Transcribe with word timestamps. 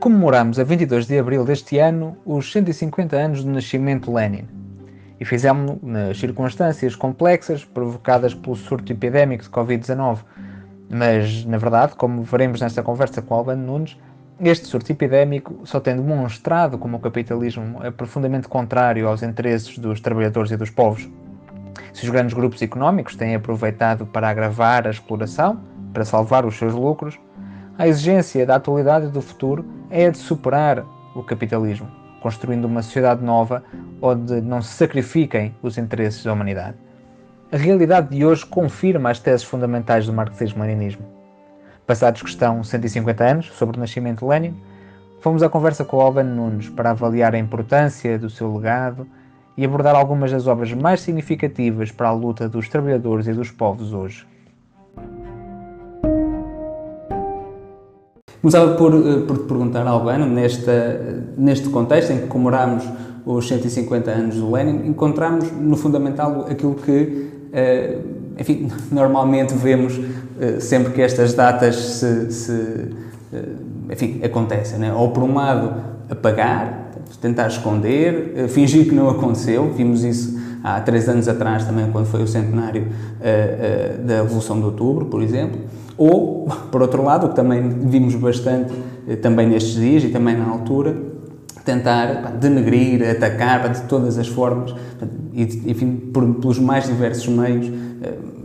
Comemoramos 0.00 0.60
a 0.60 0.64
22 0.64 1.08
de 1.08 1.18
abril 1.18 1.44
deste 1.44 1.76
ano 1.78 2.16
os 2.24 2.52
150 2.52 3.16
anos 3.16 3.42
do 3.42 3.50
nascimento 3.50 4.08
de 4.08 4.14
Lenin. 4.14 4.48
E 5.18 5.24
fizemos-no 5.24 5.80
nas 5.82 6.16
circunstâncias 6.20 6.94
complexas 6.94 7.64
provocadas 7.64 8.32
pelo 8.32 8.54
surto 8.54 8.92
epidémico 8.92 9.42
de 9.42 9.50
Covid-19. 9.50 10.18
Mas, 10.88 11.44
na 11.44 11.58
verdade, 11.58 11.96
como 11.96 12.22
veremos 12.22 12.60
nesta 12.60 12.80
conversa 12.80 13.20
com 13.20 13.34
Albano 13.34 13.66
Nunes, 13.66 13.98
este 14.40 14.68
surto 14.68 14.92
epidémico 14.92 15.62
só 15.64 15.80
tem 15.80 15.96
demonstrado 15.96 16.78
como 16.78 16.98
o 16.98 17.00
capitalismo 17.00 17.82
é 17.82 17.90
profundamente 17.90 18.46
contrário 18.46 19.08
aos 19.08 19.24
interesses 19.24 19.76
dos 19.78 20.00
trabalhadores 20.00 20.52
e 20.52 20.56
dos 20.56 20.70
povos. 20.70 21.08
Se 21.92 22.04
os 22.04 22.10
grandes 22.10 22.34
grupos 22.34 22.62
económicos 22.62 23.16
têm 23.16 23.34
aproveitado 23.34 24.06
para 24.06 24.28
agravar 24.28 24.86
a 24.86 24.90
exploração, 24.90 25.60
para 25.92 26.04
salvar 26.04 26.46
os 26.46 26.56
seus 26.56 26.72
lucros, 26.72 27.18
a 27.78 27.88
exigência 27.88 28.44
da 28.44 28.56
atualidade 28.56 29.06
e 29.06 29.10
do 29.10 29.22
futuro 29.22 29.64
é 29.88 30.06
a 30.06 30.10
de 30.10 30.18
superar 30.18 30.84
o 31.14 31.22
capitalismo, 31.22 31.88
construindo 32.20 32.64
uma 32.64 32.82
sociedade 32.82 33.24
nova 33.24 33.62
onde 34.02 34.40
não 34.40 34.60
se 34.60 34.74
sacrifiquem 34.74 35.54
os 35.62 35.78
interesses 35.78 36.24
da 36.24 36.32
humanidade. 36.32 36.76
A 37.50 37.56
realidade 37.56 38.10
de 38.10 38.26
hoje 38.26 38.44
confirma 38.44 39.10
as 39.10 39.20
teses 39.20 39.44
fundamentais 39.44 40.06
do 40.06 40.12
marxismo-leninismo 40.12 41.18
Passados 41.88 42.20
que 42.20 42.28
estão 42.28 42.62
150 42.62 43.24
anos 43.24 43.46
sobre 43.52 43.78
o 43.78 43.80
nascimento 43.80 44.18
de 44.18 44.26
Lenin, 44.26 44.54
fomos 45.22 45.42
à 45.42 45.48
conversa 45.48 45.86
com 45.86 45.98
Albano 45.98 46.34
Nunes 46.34 46.68
para 46.68 46.90
avaliar 46.90 47.34
a 47.34 47.38
importância 47.38 48.18
do 48.18 48.28
seu 48.28 48.54
legado 48.54 49.06
e 49.56 49.64
abordar 49.64 49.96
algumas 49.96 50.30
das 50.30 50.46
obras 50.46 50.70
mais 50.74 51.00
significativas 51.00 51.90
para 51.90 52.08
a 52.08 52.12
luta 52.12 52.46
dos 52.46 52.68
trabalhadores 52.68 53.26
e 53.26 53.32
dos 53.32 53.50
povos 53.50 53.94
hoje. 53.94 54.26
Começava 58.40 58.74
por, 58.74 58.94
eh, 58.94 59.20
por 59.26 59.38
te 59.38 59.44
perguntar, 59.44 59.84
Albano, 59.86 60.26
nesta, 60.26 61.24
neste 61.36 61.68
contexto 61.70 62.12
em 62.12 62.18
que 62.18 62.26
comemoramos 62.28 62.84
os 63.26 63.48
150 63.48 64.10
anos 64.10 64.36
do 64.36 64.52
Lenin, 64.52 64.88
encontramos 64.88 65.50
no 65.52 65.76
fundamental 65.76 66.46
aquilo 66.48 66.76
que, 66.76 67.30
eh, 67.52 67.98
enfim, 68.38 68.70
normalmente 68.92 69.54
vemos 69.54 70.00
eh, 70.40 70.60
sempre 70.60 70.92
que 70.92 71.02
estas 71.02 71.34
datas 71.34 71.74
se, 71.74 72.32
se 72.32 72.90
enfim, 73.90 74.20
acontecem. 74.22 74.78
Né? 74.78 74.94
Ou 74.94 75.10
por 75.10 75.24
um 75.24 75.34
lado, 75.34 75.74
apagar, 76.08 76.92
tentar 77.20 77.48
esconder, 77.48 78.48
fingir 78.48 78.88
que 78.88 78.94
não 78.94 79.10
aconteceu. 79.10 79.72
Vimos 79.72 80.04
isso 80.04 80.38
há 80.62 80.80
três 80.80 81.08
anos 81.08 81.26
atrás 81.26 81.64
também, 81.64 81.90
quando 81.90 82.06
foi 82.06 82.22
o 82.22 82.26
centenário 82.28 82.86
da 84.04 84.22
Revolução 84.22 84.58
de 84.58 84.64
Outubro, 84.64 85.06
por 85.06 85.22
exemplo. 85.22 85.58
Ou, 85.98 86.46
por 86.70 86.80
outro 86.80 87.02
lado, 87.02 87.26
o 87.26 87.30
que 87.30 87.36
também 87.36 87.68
vimos 87.68 88.14
bastante 88.14 88.72
uh, 88.72 89.16
também 89.20 89.48
nestes 89.48 89.74
dias 89.74 90.04
e 90.04 90.08
também 90.08 90.36
na 90.36 90.48
altura, 90.48 90.96
tentar 91.64 92.22
pá, 92.22 92.30
denegrir, 92.30 93.02
atacar 93.10 93.70
de 93.70 93.82
todas 93.82 94.16
as 94.16 94.28
formas, 94.28 94.74
e, 95.34 95.42
enfim, 95.66 95.96
por, 95.96 96.24
pelos 96.36 96.58
mais 96.58 96.86
diversos 96.86 97.28
meios, 97.28 97.66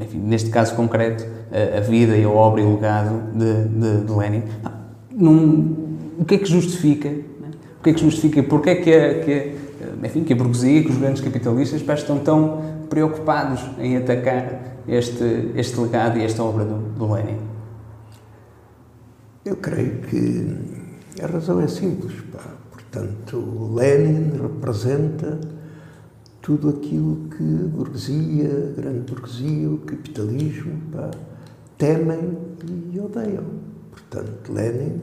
enfim, 0.02 0.18
neste 0.18 0.50
caso 0.50 0.76
concreto, 0.76 1.26
a, 1.78 1.80
vida 1.80 2.18
e 2.18 2.24
a 2.24 2.30
obra 2.30 2.62
e 2.62 2.66
o 2.66 2.74
legado 2.74 3.22
de, 3.34 3.68
de, 3.68 4.06
de 4.06 4.12
Lenin. 4.12 4.44
Num, 5.12 5.76
o 6.20 6.26
que 6.26 6.36
é 6.36 6.38
que 6.38 6.46
justifica? 6.46 7.10
Né? 7.10 7.52
O 7.80 7.84
que 7.84 7.92
é 7.92 7.94
que 7.94 8.02
justifica? 8.02 8.44
Porquê 8.44 8.70
é 8.72 8.76
que 8.76 8.94
a, 8.94 9.20
que, 9.20 9.56
enfim, 10.04 10.24
que 10.24 10.34
a 10.34 10.36
burguesia, 10.36 10.84
que 10.84 10.90
os 10.90 10.98
grandes 10.98 11.22
capitalistas 11.22 11.82
estão 11.82 12.20
tão 12.20 12.62
preocupados 12.90 13.62
em 13.80 13.98
atacar 13.98 14.73
este, 14.88 15.52
este 15.56 15.80
legado 15.80 16.18
e 16.18 16.24
esta 16.24 16.44
obra 16.44 16.66
do, 16.66 16.78
do 16.98 17.14
Lenin? 17.14 17.40
Eu 19.46 19.58
creio 19.58 20.02
que 20.02 21.22
a 21.22 21.28
razão 21.28 21.60
é 21.60 21.68
simples. 21.68 22.14
Pá. 22.32 22.40
Portanto, 22.72 23.74
Lenin 23.74 24.38
representa 24.42 25.40
tudo 26.42 26.70
aquilo 26.70 27.28
que 27.30 27.44
a 27.44 27.68
burguesia, 27.68 28.72
a 28.72 28.82
grande 28.82 29.12
burguesia, 29.12 29.70
o 29.70 29.78
capitalismo, 29.80 30.80
pá, 30.92 31.12
temem 31.78 32.38
e 32.92 33.00
odeiam. 33.00 33.46
Portanto, 33.92 34.54
Lenin 34.54 35.02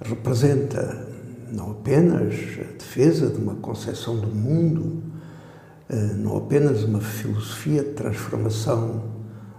representa 0.00 1.08
não 1.52 1.72
apenas 1.72 2.34
a 2.58 2.72
defesa 2.78 3.28
de 3.28 3.38
uma 3.38 3.54
concepção 3.56 4.18
do 4.18 4.28
mundo, 4.28 5.02
não 6.16 6.36
apenas 6.36 6.84
uma 6.84 7.00
filosofia 7.00 7.82
de 7.82 7.90
transformação 7.90 9.02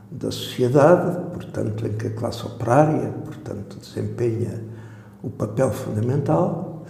da 0.10 0.30
sociedade, 0.32 1.30
portanto, 1.34 1.86
em 1.86 1.94
que 1.94 2.08
a 2.08 2.12
classe 2.12 2.46
operária, 2.46 3.10
portanto, 3.26 3.78
desempenha 3.80 4.64
o 5.24 5.30
papel 5.30 5.72
fundamental, 5.72 6.84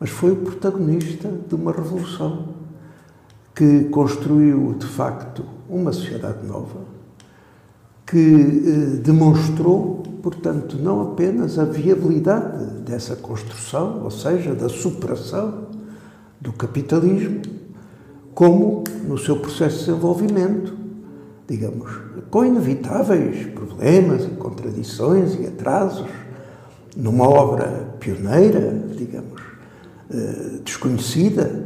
mas 0.00 0.10
foi 0.10 0.32
o 0.32 0.36
protagonista 0.36 1.30
de 1.48 1.54
uma 1.54 1.72
revolução 1.72 2.48
que 3.54 3.84
construiu, 3.84 4.74
de 4.74 4.86
facto, 4.86 5.44
uma 5.68 5.92
sociedade 5.92 6.44
nova, 6.44 6.80
que 8.06 8.18
eh, 8.18 8.96
demonstrou, 8.96 10.02
portanto, 10.22 10.76
não 10.76 11.12
apenas 11.12 11.58
a 11.58 11.64
viabilidade 11.64 12.80
dessa 12.80 13.14
construção, 13.14 14.02
ou 14.02 14.10
seja, 14.10 14.54
da 14.54 14.68
superação 14.68 15.68
do 16.40 16.52
capitalismo, 16.52 17.40
como 18.34 18.82
no 19.06 19.16
seu 19.16 19.36
processo 19.36 19.78
de 19.78 19.84
desenvolvimento, 19.86 20.76
digamos, 21.46 21.92
com 22.30 22.44
inevitáveis 22.44 23.46
problemas 23.46 24.24
e 24.24 24.30
contradições 24.30 25.38
e 25.38 25.46
atrasos, 25.46 26.08
numa 26.96 27.28
obra 27.28 27.94
pioneira, 28.00 28.84
digamos, 28.96 29.40
eh, 30.10 30.58
desconhecida, 30.64 31.64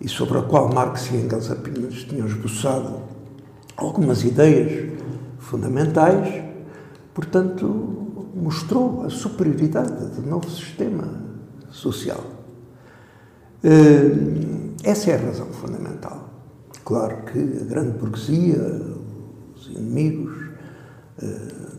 e 0.00 0.08
sobre 0.08 0.38
a 0.38 0.42
qual 0.42 0.72
Marx 0.72 1.10
e 1.10 1.16
Engels 1.16 1.50
apenas 1.50 1.94
tinham 2.04 2.26
esboçado 2.26 3.02
algumas 3.76 4.24
ideias 4.24 4.90
fundamentais, 5.38 6.42
portanto, 7.12 7.66
mostrou 8.34 9.02
a 9.04 9.10
superioridade 9.10 10.06
do 10.14 10.22
novo 10.22 10.48
sistema 10.48 11.04
social. 11.70 12.24
Eh, 13.62 14.59
essa 14.82 15.10
é 15.10 15.14
a 15.14 15.18
razão 15.18 15.46
fundamental. 15.46 16.28
Claro 16.84 17.24
que 17.24 17.38
a 17.38 17.64
grande 17.64 17.98
burguesia, 17.98 18.58
os 19.54 19.66
inimigos 19.68 20.32
eh, 21.22 21.26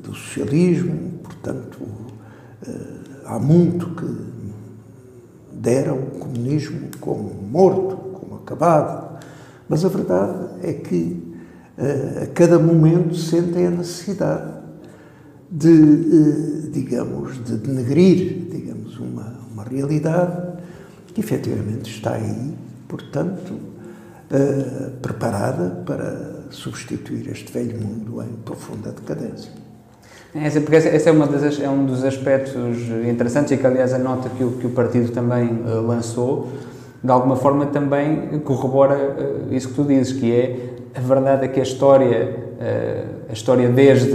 do 0.03 0.13
socialismo, 0.13 1.19
portanto, 1.23 1.79
eh, 2.67 2.71
há 3.25 3.39
muito 3.39 3.89
que 3.95 4.31
deram 5.53 5.97
o 5.97 6.19
comunismo 6.19 6.89
como 6.99 7.33
morto, 7.43 7.97
como 8.13 8.35
acabado, 8.35 9.19
mas 9.67 9.83
a 9.85 9.89
verdade 9.89 10.49
é 10.63 10.73
que 10.73 11.31
a 12.21 12.27
cada 12.27 12.59
momento 12.59 13.15
sentem 13.15 13.65
a 13.65 13.71
necessidade 13.71 14.51
de, 15.49 16.69
digamos, 16.71 17.43
de 17.43 17.57
denegrir, 17.57 18.47
digamos, 18.49 18.97
uma, 18.97 19.39
uma 19.51 19.63
realidade 19.63 20.61
que 21.13 21.19
efetivamente 21.19 21.89
está 21.89 22.13
aí, 22.13 22.53
portanto, 22.91 23.53
uh, 23.53 24.91
preparada 25.01 25.81
para 25.85 26.41
substituir 26.49 27.29
este 27.31 27.49
velho 27.53 27.79
mundo 27.79 28.21
em 28.21 28.33
profunda 28.43 28.91
decadência. 28.91 29.49
Essa, 30.35 30.59
porque 30.59 30.75
esse 30.75 31.07
é, 31.07 31.11
uma 31.11 31.25
das, 31.25 31.59
é 31.59 31.69
um 31.69 31.85
dos 31.85 32.03
aspectos 32.03 32.53
interessantes 33.09 33.53
e 33.53 33.57
que, 33.57 33.65
aliás, 33.65 33.93
a 33.93 33.97
nota 33.97 34.29
que 34.29 34.43
o, 34.43 34.51
que 34.51 34.67
o 34.67 34.71
partido 34.71 35.11
também 35.11 35.47
uh, 35.47 35.81
lançou, 35.87 36.49
de 37.01 37.09
alguma 37.09 37.37
forma 37.37 37.65
também 37.67 38.39
corrobora 38.39 38.95
uh, 39.49 39.53
isso 39.53 39.69
que 39.69 39.75
tu 39.75 39.85
dizes, 39.85 40.11
que 40.11 40.29
é 40.29 40.71
a 40.93 40.99
verdade 40.99 41.45
é 41.45 41.47
que 41.47 41.59
a 41.61 41.63
história, 41.63 42.35
eh, 42.59 43.05
a 43.29 43.31
história 43.31 43.69
desde, 43.69 44.11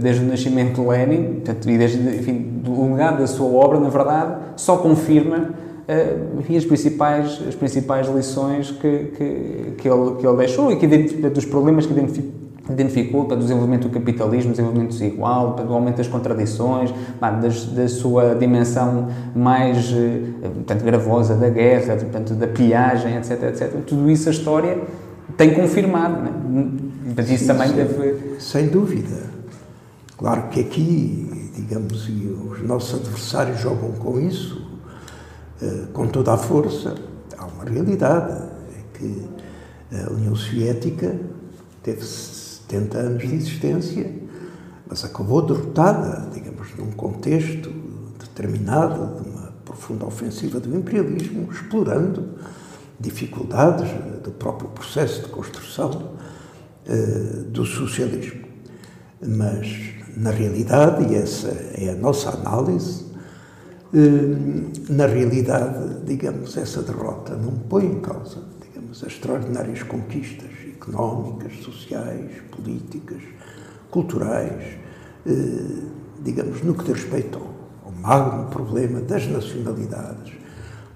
desde 0.00 0.24
o 0.24 0.28
nascimento 0.28 0.80
de 0.80 0.88
Lenin, 0.88 1.34
portanto, 1.34 1.68
e 1.68 1.76
desde, 1.76 1.98
enfim, 1.98 2.62
o 2.66 2.92
legado 2.92 3.18
da 3.18 3.26
sua 3.26 3.46
obra, 3.46 3.78
na 3.78 3.90
verdade, 3.90 4.36
só 4.56 4.78
confirma 4.78 5.50
eh, 5.86 6.16
enfim, 6.38 6.56
as, 6.56 6.64
principais, 6.64 7.40
as 7.46 7.54
principais 7.54 8.08
lições 8.08 8.70
que, 8.70 8.98
que, 9.16 9.72
que, 9.78 9.88
ele, 9.88 10.16
que 10.16 10.26
ele 10.26 10.36
deixou 10.36 10.72
e 10.72 10.76
que, 10.76 10.86
dos 10.86 11.44
problemas 11.44 11.86
que 11.86 11.92
identificou 11.92 12.44
identificou 12.70 13.26
para 13.26 13.36
o 13.36 13.40
desenvolvimento 13.40 13.88
do 13.88 13.90
capitalismo, 13.90 14.52
desenvolvimento 14.52 14.90
desigual, 14.90 15.52
para 15.52 15.66
o 15.66 15.74
aumento 15.74 15.96
das 15.96 16.08
contradições, 16.08 16.92
das, 17.20 17.66
da 17.66 17.88
sua 17.88 18.34
dimensão 18.34 19.08
mais 19.34 19.92
eh, 19.92 20.22
portanto, 20.42 20.82
gravosa 20.82 21.34
da 21.34 21.50
guerra, 21.50 21.96
portanto, 21.96 22.34
da 22.34 22.46
piagem, 22.46 23.16
etc, 23.16 23.42
etc. 23.44 23.72
Tudo 23.86 24.10
isso 24.10 24.28
a 24.28 24.32
história 24.32 24.78
tem 25.36 25.52
confirmado. 25.52 26.22
Né? 26.22 26.30
Mas 27.16 27.30
isso 27.30 27.44
sim, 27.44 27.46
também 27.48 27.68
sim, 27.68 27.74
deve. 27.74 28.36
Sem 28.38 28.68
dúvida. 28.68 29.34
Claro 30.16 30.44
que 30.48 30.60
aqui, 30.60 31.50
digamos, 31.54 32.08
e 32.08 32.34
os 32.50 32.62
nossos 32.62 33.00
adversários 33.00 33.60
jogam 33.60 33.92
com 33.92 34.18
isso, 34.18 34.73
com 35.92 36.08
toda 36.08 36.32
a 36.32 36.36
força. 36.36 36.94
Há 37.36 37.46
uma 37.46 37.64
realidade, 37.64 38.32
é 38.32 38.98
que 38.98 39.28
a 40.06 40.12
União 40.12 40.34
Soviética 40.34 41.18
teve 41.82 42.04
70 42.04 42.98
anos 42.98 43.28
de 43.28 43.34
existência, 43.34 44.10
mas 44.86 45.04
acabou 45.04 45.42
derrotada, 45.42 46.28
digamos, 46.32 46.74
num 46.76 46.90
contexto 46.92 47.70
determinado, 48.18 49.22
de 49.22 49.28
uma 49.28 49.52
profunda 49.64 50.06
ofensiva 50.06 50.60
do 50.60 50.76
imperialismo, 50.76 51.48
explorando 51.50 52.30
dificuldades 52.98 53.88
do 54.22 54.30
próprio 54.30 54.68
processo 54.70 55.22
de 55.22 55.28
construção 55.28 56.12
do 57.48 57.64
socialismo. 57.64 58.44
Mas, 59.26 59.94
na 60.16 60.30
realidade, 60.30 61.12
e 61.12 61.14
essa 61.14 61.48
é 61.48 61.90
a 61.90 61.94
nossa 61.94 62.30
análise, 62.30 63.04
na 64.88 65.06
realidade, 65.06 66.04
digamos, 66.04 66.56
essa 66.56 66.82
derrota 66.82 67.36
não 67.36 67.52
põe 67.52 67.86
em 67.86 68.00
causa, 68.00 68.42
digamos, 68.60 69.04
as 69.04 69.12
extraordinárias 69.12 69.84
conquistas 69.84 70.50
económicas, 70.66 71.52
sociais, 71.62 72.32
políticas, 72.50 73.22
culturais, 73.90 74.76
digamos, 76.22 76.62
no 76.62 76.74
que 76.74 76.84
diz 76.84 76.92
respeito 76.92 77.38
ao, 77.38 77.92
magno 77.92 78.50
problema 78.50 79.00
das 79.00 79.26
nacionalidades, 79.28 80.32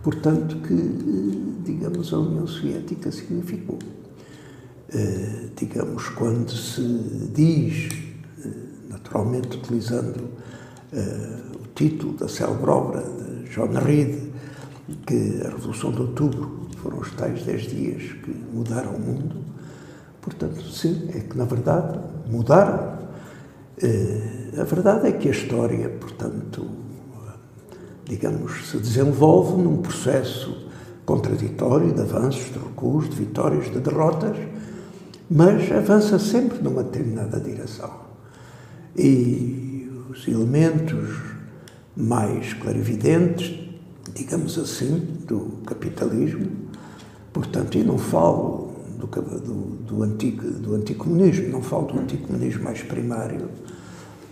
portanto, 0.03 0.57
que, 0.57 1.63
digamos, 1.65 2.13
a 2.13 2.19
União 2.19 2.47
Soviética 2.47 3.11
significou. 3.13 3.79
digamos, 5.57 6.09
quando 6.11 6.51
se 6.51 6.83
diz, 7.33 7.89
naturalmente 8.89 9.57
utilizando 9.57 10.29
título 11.79 12.15
da 12.15 12.27
célebre 12.27 12.69
obra 12.71 13.01
de 13.01 13.49
John 13.51 13.71
Reed, 13.73 14.33
que 15.07 15.43
a 15.47 15.51
Revolução 15.51 15.93
de 15.93 16.01
Outubro 16.01 16.67
foram 16.83 16.99
os 16.99 17.13
tais 17.13 17.45
dez 17.45 17.63
dias 17.63 18.03
que 18.25 18.31
mudaram 18.53 18.97
o 18.97 19.01
mundo, 19.01 19.37
portanto, 20.21 20.61
sim, 20.65 21.09
é 21.15 21.21
que 21.21 21.39
na 21.39 21.45
verdade 21.45 22.01
mudaram 22.29 22.99
a 24.61 24.65
verdade 24.65 25.07
é 25.07 25.13
que 25.13 25.29
a 25.29 25.31
história, 25.31 25.89
portanto, 25.89 26.67
digamos, 28.05 28.69
se 28.69 28.77
desenvolve 28.79 29.63
num 29.63 29.77
processo 29.77 30.67
contraditório 31.07 31.93
de 31.93 32.01
avanços, 32.01 32.53
de 32.53 32.59
recuos, 32.59 33.09
de 33.09 33.15
vitórias, 33.15 33.71
de 33.71 33.79
derrotas, 33.79 34.37
mas 35.31 35.71
avança 35.71 36.19
sempre 36.19 36.61
numa 36.61 36.83
determinada 36.83 37.39
direção. 37.39 37.93
E 38.97 39.89
os 40.11 40.27
elementos 40.27 41.38
mais 41.99 42.55
clarividentes, 42.55 43.59
digamos 44.15 44.57
assim, 44.57 45.01
do 45.27 45.59
capitalismo, 45.67 46.49
portanto, 47.33 47.77
e 47.77 47.83
não 47.83 47.99
falo 47.99 48.73
do, 48.97 49.07
do, 49.07 49.55
do, 49.85 50.03
antigo, 50.05 50.49
do 50.49 50.77
anticomunismo, 50.77 51.49
não 51.49 51.61
falo 51.61 51.87
do 51.89 51.99
anticomunismo 51.99 52.63
mais 52.63 52.83
primário, 52.83 53.49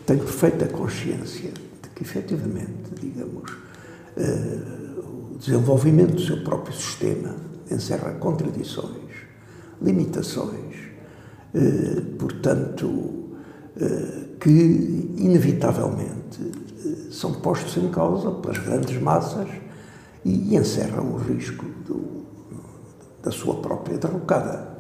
tenho 0.06 0.20
perfeita 0.20 0.66
consciência 0.66 1.50
de 1.82 1.88
que, 1.92 2.04
efetivamente, 2.04 2.94
digamos, 3.00 3.50
uh, 3.50 5.34
o 5.34 5.38
desenvolvimento 5.38 6.14
do 6.14 6.20
seu 6.20 6.44
próprio 6.44 6.72
sistema 6.72 7.34
encerra 7.68 8.12
contradições, 8.12 9.10
limitações, 9.82 10.76
uh, 11.52 12.00
portanto, 12.16 12.86
uh, 12.86 14.36
que, 14.38 14.50
inevitavelmente, 15.16 16.65
são 17.16 17.32
postos 17.32 17.76
em 17.82 17.88
causa 17.88 18.30
pelas 18.30 18.58
grandes 18.58 19.00
massas 19.00 19.48
e, 20.24 20.54
encerram 20.54 21.12
o 21.12 21.16
risco 21.16 21.64
do, 21.86 22.26
da 23.22 23.30
sua 23.30 23.54
própria 23.56 23.96
derrocada. 23.96 24.76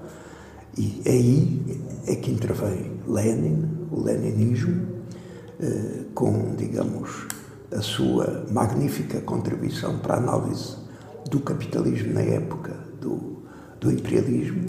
E 0.76 1.02
aí 1.06 1.82
é 2.06 2.14
que 2.14 2.30
intervém 2.30 2.92
Lenin, 3.08 3.88
o 3.90 4.02
leninismo, 4.02 4.86
eh, 5.58 6.04
com, 6.14 6.54
digamos, 6.54 7.26
a 7.72 7.80
sua 7.80 8.44
magnífica 8.50 9.20
contribuição 9.22 9.98
para 9.98 10.14
a 10.14 10.18
análise 10.18 10.76
do 11.30 11.40
capitalismo 11.40 12.12
na 12.12 12.20
época 12.20 12.76
do, 13.00 13.38
do 13.80 13.90
imperialismo, 13.90 14.66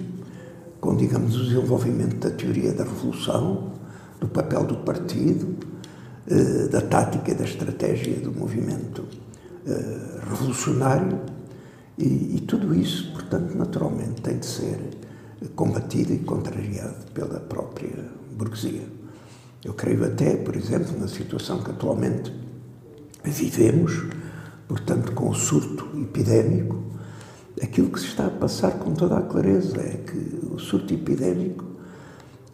com, 0.79 0.95
digamos, 0.95 1.35
o 1.35 1.43
desenvolvimento 1.43 2.15
da 2.15 2.29
teoria 2.29 2.71
da 2.71 2.85
revolução, 2.85 3.73
do 4.21 4.27
papel 4.27 4.63
do 4.63 4.77
partido, 4.77 5.57
da 6.69 6.81
tática 6.81 7.33
da 7.33 7.45
estratégia 7.45 8.15
do 8.19 8.31
movimento 8.31 9.05
eh, 9.65 10.19
revolucionário 10.29 11.19
e, 11.97 12.37
e, 12.37 12.43
tudo 12.47 12.75
isso, 12.75 13.11
portanto, 13.13 13.57
naturalmente 13.57 14.21
tem 14.21 14.37
de 14.37 14.45
ser 14.45 14.79
combatido 15.55 16.13
e 16.13 16.19
contrariado 16.19 17.11
pela 17.13 17.39
própria 17.39 18.11
burguesia. 18.31 18.83
Eu 19.63 19.73
creio 19.73 20.05
até, 20.05 20.35
por 20.35 20.55
exemplo, 20.55 20.99
na 20.99 21.07
situação 21.07 21.63
que 21.63 21.71
atualmente 21.71 22.31
vivemos, 23.23 24.05
portanto, 24.67 25.13
com 25.13 25.29
o 25.29 25.33
surto 25.33 25.87
epidémico, 25.99 26.83
aquilo 27.61 27.89
que 27.89 27.99
se 27.99 28.07
está 28.07 28.27
a 28.27 28.31
passar 28.31 28.71
com 28.79 28.93
toda 28.93 29.17
a 29.17 29.21
clareza 29.21 29.77
é 29.79 29.97
que 30.05 30.45
o 30.45 30.59
surto 30.59 30.93
epidémico 30.93 31.66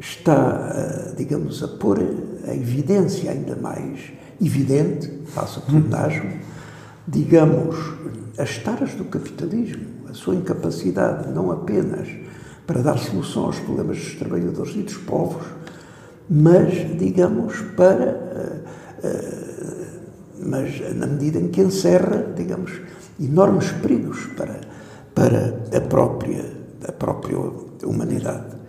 está, 0.04 1.14
digamos, 1.16 1.64
a 1.64 1.68
pôr 1.68 2.00
a 2.46 2.54
evidência 2.54 3.32
ainda 3.32 3.56
mais 3.56 4.12
evidente, 4.42 5.10
passa 5.34 5.62
por 5.62 5.82
digamos, 7.08 7.78
as 8.38 8.58
taras 8.58 8.94
do 8.96 9.06
capitalismo, 9.06 9.86
a 10.10 10.14
sua 10.14 10.36
incapacidade 10.36 11.32
não 11.32 11.52
apenas 11.52 12.08
para 12.68 12.82
dar 12.82 12.98
solução 12.98 13.46
aos 13.46 13.60
problemas 13.60 13.98
dos 13.98 14.16
trabalhadores 14.16 14.76
e 14.76 14.84
dos 14.84 14.98
povos, 14.98 15.44
mas, 16.30 16.98
digamos, 16.98 17.62
para. 17.76 18.64
Uh, 19.04 19.08
uh, 19.08 19.84
mas 20.46 20.96
na 20.96 21.08
medida 21.08 21.40
em 21.40 21.48
que 21.48 21.62
encerra, 21.62 22.34
digamos, 22.36 22.82
enormes 23.22 23.72
perigos 23.72 24.26
para, 24.36 24.60
para 25.16 25.58
a, 25.74 25.82
própria, 25.82 26.44
a 26.86 26.92
própria 26.92 27.38
humanidade. 27.86 28.63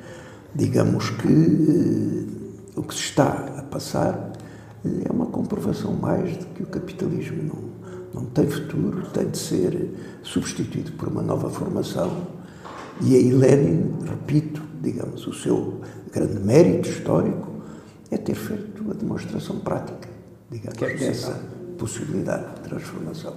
Digamos 0.55 1.11
que 1.11 1.29
uh, 1.29 2.81
o 2.81 2.83
que 2.83 2.95
se 2.95 3.01
está 3.01 3.55
a 3.59 3.62
passar 3.62 4.33
é 4.85 5.11
uma 5.12 5.27
comprovação 5.27 5.93
mais 5.95 6.39
de 6.39 6.45
que 6.47 6.62
o 6.62 6.67
capitalismo 6.67 7.43
não 7.43 7.75
não 8.15 8.25
tem 8.27 8.47
futuro, 8.47 9.03
tem 9.12 9.29
de 9.29 9.37
ser 9.37 9.91
substituído 10.23 10.93
por 10.93 11.09
uma 11.09 11.21
nova 11.21 11.51
formação. 11.51 12.29
E 13.01 13.17
aí 13.17 13.31
Lenin, 13.31 13.93
repito, 14.09 14.62
digamos, 14.81 15.27
o 15.27 15.35
seu 15.35 15.81
grande 16.12 16.39
mérito 16.39 16.89
histórico 16.89 17.49
é 18.11 18.17
ter 18.17 18.37
feito 18.37 18.89
a 18.89 18.95
demonstração 18.95 19.59
prática, 19.59 20.09
digamos, 20.49 20.79
que 20.79 20.85
é 20.85 20.95
dessa 20.95 21.40
possibilidade 21.76 22.55
de 22.55 22.69
transformação. 22.69 23.35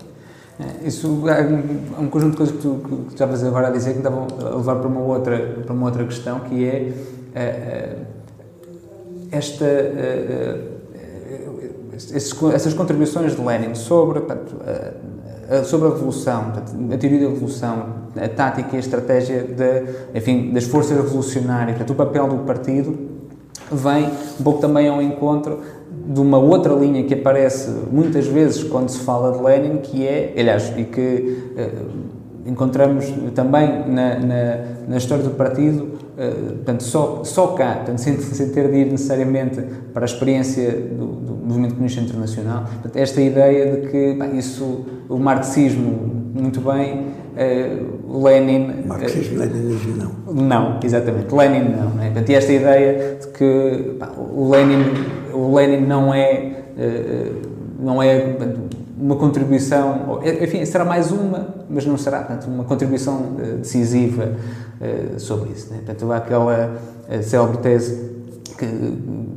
É, 0.59 0.87
isso 0.87 1.27
é 1.27 1.99
um 1.99 2.07
conjunto 2.07 2.31
de 2.31 2.37
coisas 2.37 2.55
que 2.55 2.61
tu, 2.61 2.81
que 2.83 2.89
tu 2.89 3.07
estavas 3.09 3.43
agora 3.43 3.67
a 3.67 3.71
dizer 3.71 3.93
que 3.93 3.99
me 3.99 4.07
estavam 4.07 4.27
a 4.39 4.57
levar 4.57 4.75
para 4.75 4.87
uma 4.87 5.01
outra, 5.01 5.61
para 5.63 5.73
uma 5.73 5.85
outra 5.87 6.03
questão, 6.03 6.39
que 6.41 6.65
é 6.65 6.93
esta. 9.31 9.65
Uh, 9.65 10.77
esses, 11.97 12.31
essas 12.53 12.75
contribuições 12.75 13.35
de 13.35 13.41
Lenin 13.41 13.73
sobre, 13.73 14.21
sobre 15.65 15.87
a 15.87 15.91
revolução, 15.91 16.53
a 16.93 16.97
teoria 16.97 17.21
da 17.21 17.29
revolução, 17.29 17.87
a 18.15 18.27
tática 18.29 18.69
e 18.73 18.75
a 18.75 18.79
estratégia 18.79 19.41
de, 19.41 19.83
enfim, 20.13 20.51
das 20.51 20.65
forças 20.65 20.95
revolucionárias, 20.95 21.75
portanto, 21.75 21.89
o 21.89 21.95
papel 21.95 22.27
do 22.27 22.37
partido, 22.45 22.95
vem 23.71 24.05
um 24.39 24.43
pouco 24.43 24.61
também 24.61 24.87
ao 24.87 25.01
encontro 25.01 25.59
de 26.07 26.21
uma 26.21 26.37
outra 26.37 26.73
linha 26.73 27.03
que 27.03 27.15
aparece 27.15 27.69
muitas 27.91 28.27
vezes 28.27 28.63
quando 28.63 28.89
se 28.89 28.99
fala 28.99 29.35
de 29.35 29.43
Lenin, 29.43 29.77
que 29.77 30.05
é, 30.05 30.33
aliás, 30.37 30.71
e 30.77 30.83
que 30.83 31.43
encontramos 32.45 33.05
também 33.35 33.89
na, 33.89 34.19
na, 34.19 34.57
na, 34.87 34.97
história 34.97 35.23
do 35.23 35.31
partido, 35.31 35.99
uh, 36.17 36.55
portanto, 36.55 36.83
só, 36.83 37.23
só 37.23 37.47
cá, 37.47 37.75
portanto, 37.75 37.99
sem, 37.99 38.19
sem, 38.19 38.49
ter 38.49 38.69
de 38.69 38.77
ir 38.77 38.91
necessariamente 38.91 39.61
para 39.93 40.03
a 40.03 40.05
experiência 40.05 40.71
do, 40.71 41.05
do 41.05 41.33
movimento 41.45 41.73
comunista 41.73 42.01
internacional, 42.01 42.65
portanto, 42.65 42.95
esta 42.97 43.21
ideia 43.21 43.77
de 43.77 43.87
que 43.87 44.13
bem, 44.13 44.37
isso, 44.37 44.85
o 45.07 45.17
marxismo, 45.17 46.31
muito 46.33 46.59
bem, 46.61 47.07
uh, 47.35 48.23
Lenin... 48.23 48.83
Marxismo, 48.85 49.37
uh, 49.37 49.39
leninismo 49.39 49.95
não. 49.95 50.33
Não, 50.33 50.79
exatamente, 50.83 51.33
Lenin 51.33 51.69
não. 51.69 51.89
Né? 51.91 52.05
Portanto, 52.07 52.29
e 52.29 52.35
esta 52.35 52.51
ideia 52.51 53.17
de 53.19 53.27
que 53.27 53.95
bem, 53.99 54.09
o, 54.35 54.49
Lenin, 54.49 54.83
o 55.33 55.55
Lenin 55.55 55.85
não 55.85 56.13
é... 56.13 56.63
não 57.79 58.01
é 58.01 58.35
uma 58.99 59.15
contribuição, 59.15 60.19
enfim, 60.41 60.65
será 60.65 60.83
mais 60.83 61.11
uma, 61.11 61.55
mas 61.69 61.85
não 61.85 61.97
será 61.97 62.19
portanto, 62.19 62.47
uma 62.47 62.63
contribuição 62.63 63.35
uh, 63.37 63.57
decisiva 63.57 64.31
uh, 64.81 65.19
sobre 65.19 65.51
isso. 65.51 65.69
Né? 65.71 65.77
Portanto, 65.85 66.11
há 66.11 66.17
aquela 66.17 66.79
uh, 67.09 67.23
célebre 67.23 67.57
tese 67.57 68.17
que, 68.57 68.65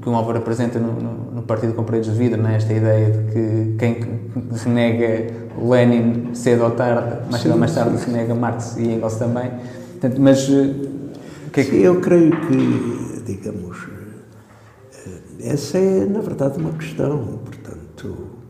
que 0.00 0.08
um 0.08 0.14
Álvaro 0.14 0.38
apresenta 0.38 0.78
no, 0.78 0.92
no, 0.92 1.12
no 1.32 1.42
Partido 1.42 1.74
com 1.74 1.84
Paredes 1.84 2.10
de 2.10 2.16
Vida, 2.16 2.36
né? 2.36 2.56
esta 2.56 2.72
ideia 2.72 3.10
de 3.10 3.32
que 3.32 3.76
quem 3.78 4.20
se 4.52 4.68
nega 4.68 5.32
Lenin 5.60 6.34
cedo 6.34 6.64
ou 6.64 6.70
tarde, 6.70 7.30
mais 7.30 7.42
cedo 7.42 7.52
ou 7.52 7.58
mais 7.58 7.74
tarde, 7.74 7.98
se 7.98 8.10
nega 8.10 8.34
Marx 8.34 8.76
e 8.76 8.88
Engels 8.88 9.16
também. 9.16 9.50
Portanto, 9.92 10.20
mas. 10.20 10.46
Que 11.52 11.60
é 11.60 11.64
que... 11.64 11.82
Eu 11.82 12.00
creio 12.00 12.30
que, 12.46 13.22
digamos, 13.26 13.88
essa 15.42 15.76
é, 15.76 16.06
na 16.06 16.20
verdade, 16.20 16.58
uma 16.58 16.72
questão. 16.72 17.40
Portanto 17.44 18.40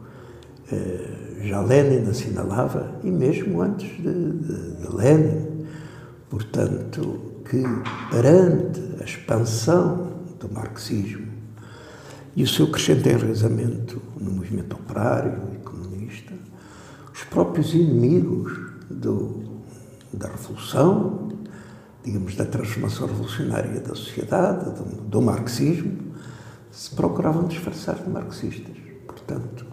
já 1.43 1.61
Lenin 1.61 2.09
assinalava, 2.09 2.93
e 3.03 3.11
mesmo 3.11 3.61
antes 3.63 3.89
de, 3.97 4.33
de, 4.33 4.77
de 4.77 4.95
Lenin, 4.95 5.47
portanto, 6.31 7.43
que 7.51 7.63
perante 8.11 8.81
a 9.01 9.05
expansão 9.05 10.13
do 10.39 10.49
marxismo 10.49 11.27
e 12.37 12.45
o 12.45 12.47
seu 12.47 12.71
crescente 12.71 13.09
enraizamento 13.09 14.01
no 14.19 14.31
movimento 14.31 14.75
operário 14.75 15.43
e 15.53 15.59
comunista, 15.59 16.33
os 17.13 17.25
próprios 17.25 17.75
inimigos 17.75 18.53
do, 18.89 19.43
da 20.13 20.29
revolução, 20.29 21.29
digamos, 22.05 22.37
da 22.37 22.45
transformação 22.45 23.09
revolucionária 23.09 23.81
da 23.81 23.95
sociedade, 23.95 24.71
do, 24.71 24.85
do 25.03 25.21
marxismo, 25.21 26.15
se 26.71 26.95
procuravam 26.95 27.49
disfarçar 27.49 27.97
de 27.97 28.09
marxistas. 28.09 28.77
Portanto, 29.07 29.67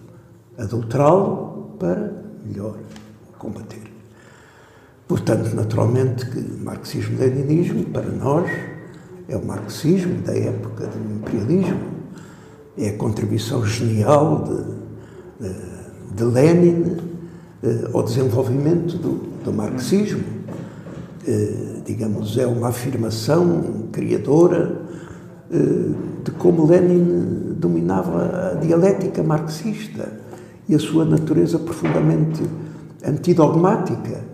adulterá-lo 0.58 1.76
para 1.78 2.24
melhor 2.44 2.80
combater. 3.38 3.97
Portanto, 5.08 5.56
naturalmente 5.56 6.26
que 6.26 6.40
marxismo-leninismo, 6.64 7.86
para 7.86 8.10
nós, 8.10 8.50
é 9.30 9.36
o 9.38 9.46
marxismo 9.46 10.22
da 10.22 10.38
época 10.38 10.88
do 10.88 11.16
imperialismo, 11.16 11.80
é 12.78 12.90
a 12.90 12.98
contribuição 12.98 13.66
genial 13.66 14.44
de, 15.40 15.48
de, 15.48 15.56
de 16.16 16.24
Lenin 16.24 16.98
eh, 17.64 17.90
ao 17.94 18.04
desenvolvimento 18.04 18.98
do, 18.98 19.44
do 19.44 19.54
marxismo. 19.54 20.24
Eh, 21.26 21.82
digamos, 21.86 22.38
é 22.38 22.46
uma 22.46 22.68
afirmação 22.68 23.88
criadora 23.92 24.82
eh, 25.50 25.56
de 26.24 26.32
como 26.32 26.68
Lenin 26.68 27.56
dominava 27.58 28.52
a 28.52 28.56
dialética 28.56 29.24
marxista 29.24 30.12
e 30.70 30.76
a 30.76 30.80
sua 30.80 31.06
natureza 31.06 31.58
profundamente 31.58 32.44
antidogmática. 33.04 34.27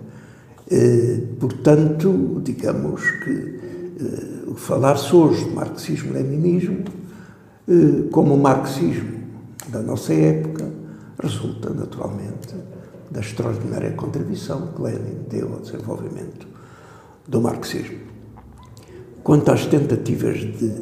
Eh, 0.75 1.21
portanto, 1.39 2.41
digamos 2.43 3.03
que 3.23 3.29
eh, 3.29 4.53
falar-se 4.55 5.15
hoje 5.15 5.45
de 5.45 5.51
marxismo-leninismo 5.51 6.83
eh, 7.67 8.09
como 8.11 8.33
o 8.33 8.39
marxismo 8.39 9.19
da 9.67 9.83
nossa 9.83 10.15
época 10.15 10.67
resulta 11.21 11.69
naturalmente 11.69 12.55
da 13.11 13.19
extraordinária 13.19 13.91
contribuição 13.91 14.69
que 14.75 14.81
Lenin 14.81 15.27
deu 15.29 15.53
ao 15.53 15.59
desenvolvimento 15.59 16.47
do 17.27 17.39
marxismo. 17.39 17.99
Quanto 19.23 19.51
às 19.51 19.67
tentativas 19.67 20.39
de 20.39 20.73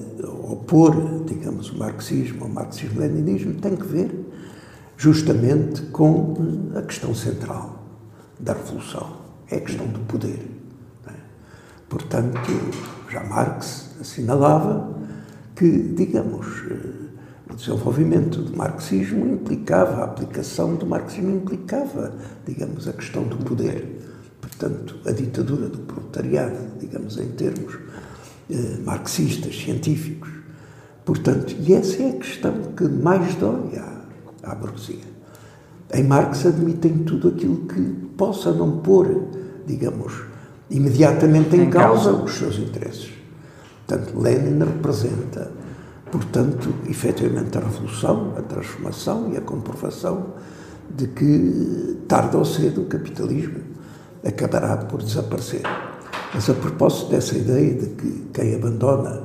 opor, 0.49 1.25
digamos, 1.25 1.69
o 1.69 1.77
marxismo 1.77 2.45
ao 2.45 2.49
marxismo-leninismo, 2.49 3.55
tem 3.55 3.75
que 3.75 3.85
ver 3.85 4.09
justamente 4.95 5.81
com 5.87 6.71
a 6.75 6.81
questão 6.81 7.13
central 7.13 7.83
da 8.39 8.53
revolução, 8.53 9.20
é 9.51 9.57
a 9.57 9.61
questão 9.61 9.85
do 9.87 9.99
poder. 9.99 10.39
É? 11.07 11.11
Portanto, 11.89 12.51
já 13.09 13.23
Marx 13.23 13.95
assinalava 13.99 14.97
que, 15.55 15.69
digamos, 15.69 16.47
o 17.51 17.55
desenvolvimento 17.55 18.41
do 18.41 18.55
marxismo 18.55 19.27
implicava, 19.27 20.01
a 20.01 20.05
aplicação 20.05 20.75
do 20.75 20.85
marxismo 20.85 21.35
implicava, 21.35 22.13
digamos, 22.45 22.87
a 22.87 22.93
questão 22.93 23.23
do 23.23 23.37
poder. 23.37 23.99
Portanto, 24.39 24.97
a 25.05 25.11
ditadura 25.11 25.67
do 25.67 25.79
proletariado, 25.79 26.57
digamos, 26.79 27.17
em 27.17 27.27
termos 27.29 27.77
eh, 28.49 28.77
marxistas, 28.83 29.55
científicos. 29.55 30.29
Portanto, 31.05 31.55
e 31.59 31.73
essa 31.73 32.01
é 32.01 32.09
a 32.09 32.13
questão 32.13 32.53
que 32.75 32.85
mais 32.85 33.35
dói 33.35 33.77
à, 33.77 34.51
à 34.51 34.55
burguesia. 34.55 35.11
Em 35.93 36.03
Marx 36.03 36.45
admitem 36.45 36.99
tudo 36.99 37.29
aquilo 37.29 37.65
que 37.67 37.81
possa 38.17 38.51
não 38.53 38.79
pôr, 38.79 39.27
digamos, 39.65 40.13
imediatamente 40.69 41.55
em, 41.55 41.63
em 41.63 41.69
causa, 41.69 42.11
causa 42.11 42.23
os 42.23 42.33
seus 42.33 42.57
interesses. 42.57 43.11
Portanto, 43.85 44.19
Lenin 44.19 44.59
representa, 44.59 45.51
portanto, 46.11 46.73
efetivamente 46.89 47.57
a 47.57 47.61
revolução, 47.61 48.33
a 48.37 48.41
transformação 48.41 49.31
e 49.33 49.37
a 49.37 49.41
comprovação 49.41 50.27
de 50.95 51.07
que, 51.07 51.97
tarde 52.07 52.37
ou 52.37 52.45
cedo, 52.45 52.81
o 52.81 52.85
capitalismo 52.85 53.59
acabará 54.25 54.77
por 54.77 55.03
desaparecer. 55.03 55.63
Mas 56.33 56.49
a 56.49 56.53
propósito 56.53 57.09
dessa 57.09 57.37
ideia 57.37 57.73
de 57.73 57.87
que 57.87 58.27
quem 58.33 58.55
abandona 58.55 59.23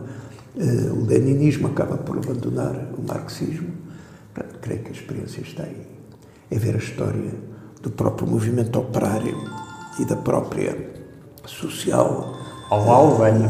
uh, 0.57 0.93
o 0.95 1.07
leninismo 1.07 1.69
acaba 1.69 1.97
por 1.97 2.19
abandonar 2.19 2.75
o 2.97 3.03
marxismo, 3.07 3.69
creio 4.61 4.83
que 4.83 4.89
a 4.89 4.93
experiência 4.93 5.41
está 5.41 5.63
aí. 5.63 5.87
É 6.51 6.59
ver 6.59 6.75
a 6.75 6.79
história 6.79 7.33
do 7.83 7.91
próprio 7.91 8.29
movimento 8.29 8.79
operário 8.79 9.37
e 9.99 10.05
da 10.05 10.17
própria 10.17 10.77
social. 11.47 12.37
Olá, 12.71 13.03
uh, 13.03 13.17
velho. 13.17 13.49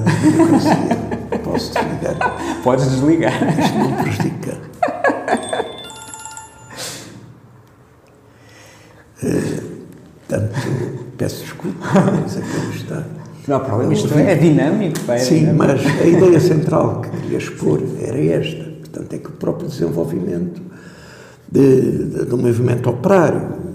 Posso 1.43 1.73
desligar? 1.73 2.62
Podes 2.62 2.91
desligar. 2.91 3.59
Isto 3.59 3.79
não 3.79 3.93
prejudica. 3.95 4.59
Uh, 9.23 9.87
tanto 10.29 10.61
peço 11.17 11.43
desculpa, 11.43 11.79
mas 12.23 12.37
aquilo 12.37 12.71
está. 12.75 13.03
Não 13.49 13.57
há 13.57 13.61
problema, 13.61 13.93
isto 13.93 14.12
é 14.19 14.35
dinâmico. 14.35 15.11
É 15.11 15.19
Sim, 15.19 15.47
dinâmico. 15.47 15.59
mas 15.59 16.00
a 16.00 16.07
ideia 16.07 16.41
central 16.41 17.00
que 17.00 17.11
queria 17.11 17.38
expor 17.38 17.81
era 18.00 18.19
esta. 18.19 18.65
Portanto, 18.65 19.12
é 19.12 19.19
que 19.19 19.29
o 19.29 19.33
próprio 19.33 19.69
desenvolvimento 19.69 20.61
de, 21.50 22.05
de, 22.07 22.25
do 22.25 22.37
movimento 22.37 22.91
operário 22.91 23.65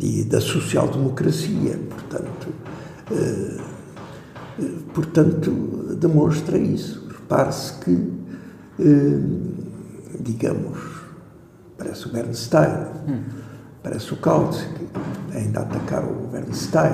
e, 0.00 0.24
da 0.24 0.40
social-democracia, 0.40 1.78
portanto, 1.88 2.48
eh, 3.10 3.56
eh, 4.58 4.64
portanto, 4.94 5.50
demonstra 5.98 6.56
isso. 6.56 7.06
Repare-se 7.08 7.74
que, 7.80 8.12
eh, 8.80 9.20
digamos, 10.18 10.78
parece 11.76 12.06
o 12.06 12.12
Bernstein, 12.12 12.86
hum. 13.06 13.22
parece 13.82 14.14
o 14.14 14.16
Kautsky, 14.16 14.88
ainda 15.34 15.60
atacar 15.60 16.02
o 16.04 16.28
Bernstein, 16.28 16.92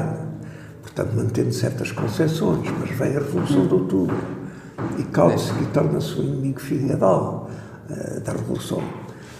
portanto, 0.83 1.15
mantendo 1.15 1.53
certas 1.53 1.93
concessões, 1.93 2.69
mas 2.81 2.91
vem 2.91 3.17
a 3.17 3.21
Revolução 3.21 3.67
de 3.67 3.75
Outubro 3.75 4.17
e 4.99 5.03
Kautsky 5.05 5.65
torna-se 5.73 6.19
o 6.19 6.23
inimigo 6.23 6.61
filial 6.61 7.51
uh, 7.89 8.21
da 8.21 8.33
Revolução 8.33 8.83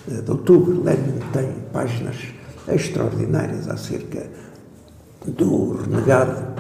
uh, 0.09 0.23
de 0.23 0.31
Outubro. 0.31 0.83
Lenin 0.83 1.21
tem 1.33 1.53
páginas 1.73 2.17
extraordinárias 2.69 3.69
acerca 3.69 4.27
do 5.27 5.77
renegado, 5.77 6.55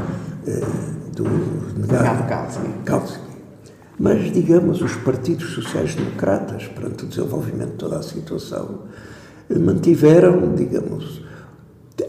uh, 0.47 1.11
do 1.13 1.25
renegado 1.75 2.29
Kautsky. 2.29 2.69
Kautsky. 2.85 3.27
Mas, 3.99 4.31
digamos, 4.33 4.83
os 4.83 4.95
partidos 4.97 5.55
sociais-democratas, 5.55 6.67
perante 6.69 7.05
o 7.05 7.09
desenvolvimento 7.09 7.71
de 7.71 7.77
toda 7.77 7.99
a 7.99 8.03
situação, 8.03 8.81
mantiveram, 9.49 10.55
digamos, 10.55 11.23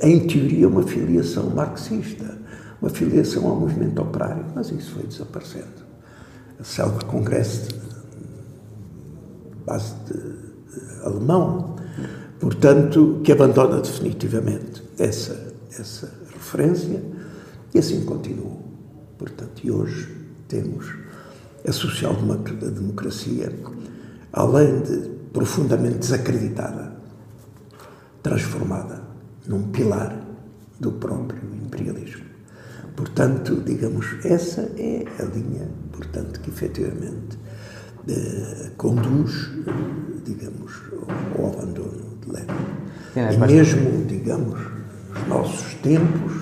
em 0.01 0.27
teoria, 0.27 0.67
uma 0.67 0.83
filiação 0.83 1.49
marxista, 1.49 2.37
uma 2.81 2.89
filiação 2.89 3.47
ao 3.47 3.55
movimento 3.55 4.01
operário, 4.01 4.45
mas 4.53 4.69
isso 4.69 4.91
foi 4.91 5.03
desaparecendo. 5.03 5.87
A 6.59 6.63
célebre 6.63 7.05
congresso 7.05 7.69
de 7.69 7.75
base 9.65 9.93
de, 10.05 10.13
de, 10.13 11.05
alemão, 11.05 11.76
portanto, 12.39 13.22
que 13.24 13.32
abandona 13.32 13.82
definitivamente 13.82 14.84
essa, 14.98 15.53
essa 15.72 16.12
referência 16.34 17.01
e 17.74 17.79
assim 17.79 18.03
continuou. 18.06 18.62
Portanto, 19.17 19.62
e 19.63 19.72
hoje 19.72 20.15
temos 20.48 20.94
a 21.67 21.72
social-democracia, 21.72 23.51
além 24.32 24.82
de 24.82 25.10
profundamente 25.34 25.98
desacreditada, 25.98 26.94
transformada 28.24 29.01
num 29.48 29.70
pilar 29.70 30.17
do 30.79 30.91
próprio 30.94 31.41
imperialismo. 31.56 32.25
Portanto, 32.96 33.62
digamos, 33.63 34.08
essa 34.25 34.62
é 34.77 35.06
a 35.20 35.24
linha, 35.24 35.70
portanto, 35.91 36.39
que 36.39 36.50
efetivamente 36.50 37.38
eh, 38.08 38.72
conduz, 38.75 39.51
digamos, 40.25 40.74
ao, 41.38 41.46
ao 41.46 41.53
abandono 41.53 42.16
e 43.15 43.38
mesmo, 43.38 44.05
digamos, 44.05 44.60
nos 45.13 45.27
nossos 45.27 45.74
tempos, 45.75 46.34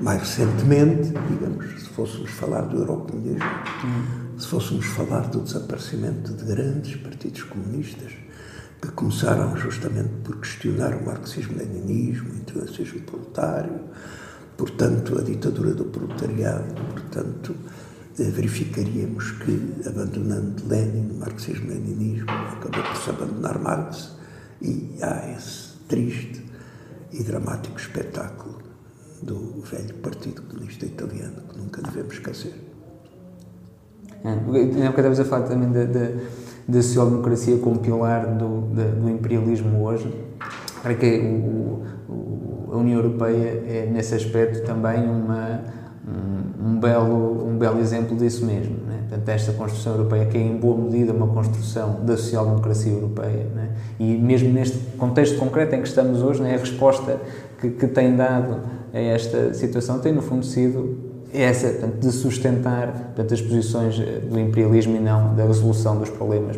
mais 0.00 0.20
recentemente, 0.20 1.12
digamos, 1.28 1.66
se 1.80 1.88
fôssemos 1.90 2.30
falar 2.30 2.62
do 2.62 2.78
eurocomunismo, 2.78 3.44
hum. 3.84 4.38
se 4.38 4.48
fôssemos 4.48 4.86
falar 4.86 5.28
do 5.28 5.40
desaparecimento 5.40 6.32
de 6.32 6.44
grandes 6.44 6.96
partidos 6.96 7.42
comunistas, 7.44 8.12
que 8.80 8.88
começaram 8.92 9.54
justamente 9.56 10.10
por 10.24 10.40
questionar 10.40 10.94
o 10.94 11.04
marxismo-leninismo, 11.04 12.32
o 12.32 12.36
internacionalismo 12.36 13.00
proletário, 13.02 13.80
portanto, 14.56 15.18
a 15.18 15.22
ditadura 15.22 15.74
do 15.74 15.84
proletariado, 15.84 16.74
portanto, 16.92 17.54
eh, 18.18 18.24
verificaríamos 18.24 19.32
que, 19.32 19.82
abandonando 19.86 20.66
Lenin, 20.66 21.10
o 21.10 21.18
marxismo-leninismo, 21.18 22.30
acabou 22.30 22.82
por 22.82 22.96
se 22.96 23.10
abandonar 23.10 23.58
Marx, 23.58 24.19
e 24.60 24.96
há 25.02 25.32
esse 25.36 25.76
triste 25.88 26.44
e 27.12 27.22
dramático 27.22 27.78
espetáculo 27.78 28.58
do 29.22 29.60
velho 29.62 29.94
Partido 29.96 30.42
Comunista 30.42 30.86
Italiano, 30.86 31.42
que 31.50 31.58
nunca 31.58 31.82
devemos 31.82 32.14
esquecer. 32.14 32.54
É, 34.24 34.32
época 34.84 35.00
estavas 35.00 35.20
a 35.20 35.24
falar 35.24 35.48
também 35.48 35.70
da, 35.72 35.84
da, 35.84 36.08
da 36.68 36.82
social-democracia 36.82 37.58
como 37.58 37.78
pilar 37.78 38.34
do, 38.36 38.62
da, 38.74 38.84
do 38.84 39.08
imperialismo 39.08 39.82
hoje. 39.82 40.12
Para 40.82 40.94
que 40.94 41.18
o, 41.18 41.84
o, 42.08 42.68
a 42.72 42.76
União 42.76 42.98
Europeia 42.98 43.64
é, 43.66 43.88
nesse 43.90 44.14
aspecto, 44.14 44.64
também 44.64 45.08
uma, 45.08 45.62
um, 46.06 46.70
um, 46.70 46.80
belo, 46.80 47.46
um 47.46 47.58
belo 47.58 47.80
exemplo 47.80 48.16
disso 48.16 48.44
mesmo. 48.44 48.76
Né? 48.86 48.98
Portanto, 49.08 49.28
esta 49.28 49.52
construção 49.52 49.92
europeia, 49.94 50.26
que 50.26 50.38
é 50.38 50.40
em 50.40 50.56
boa 50.56 50.76
medida 50.76 51.12
uma 51.12 51.28
construção 51.28 52.04
da 52.04 52.16
social-democracia 52.16 52.92
europeia, 52.92 53.46
né? 53.54 53.70
e 53.98 54.16
mesmo 54.16 54.50
neste 54.50 54.78
contexto 54.96 55.38
concreto 55.38 55.74
em 55.74 55.82
que 55.82 55.88
estamos 55.88 56.22
hoje, 56.22 56.42
né, 56.42 56.54
a 56.54 56.58
resposta 56.58 57.20
que, 57.60 57.70
que 57.70 57.86
tem 57.86 58.16
dado 58.16 58.60
a 58.92 58.98
esta 58.98 59.54
situação 59.54 59.98
tem, 59.98 60.12
no 60.12 60.22
fundo, 60.22 60.44
sido 60.44 61.10
essa, 61.32 61.68
portanto, 61.68 61.98
de 62.00 62.10
sustentar 62.10 62.92
portanto, 62.92 63.34
as 63.34 63.40
posições 63.40 64.00
eh, 64.00 64.18
do 64.18 64.38
imperialismo 64.38 64.96
e 64.96 65.00
não 65.00 65.34
da 65.36 65.44
resolução 65.44 65.96
dos 65.96 66.10
problemas 66.10 66.56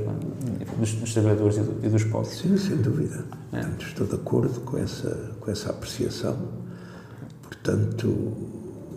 dos, 0.79 0.95
dos 0.95 1.13
trabalhadores 1.13 1.57
e, 1.57 1.61
do, 1.61 1.87
e, 1.87 1.89
dos 1.89 2.05
povos. 2.05 2.29
Sim, 2.39 2.57
sem 2.57 2.77
dúvida. 2.77 3.25
É. 3.53 3.61
Portanto, 3.61 3.87
estou 3.87 4.07
de 4.07 4.15
acordo 4.15 4.61
com 4.61 4.79
essa, 4.79 5.31
com 5.41 5.51
essa 5.51 5.71
apreciação. 5.71 6.37
Portanto, 7.43 8.33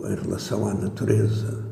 em 0.04 0.14
relação 0.14 0.68
à 0.68 0.74
natureza 0.74 1.64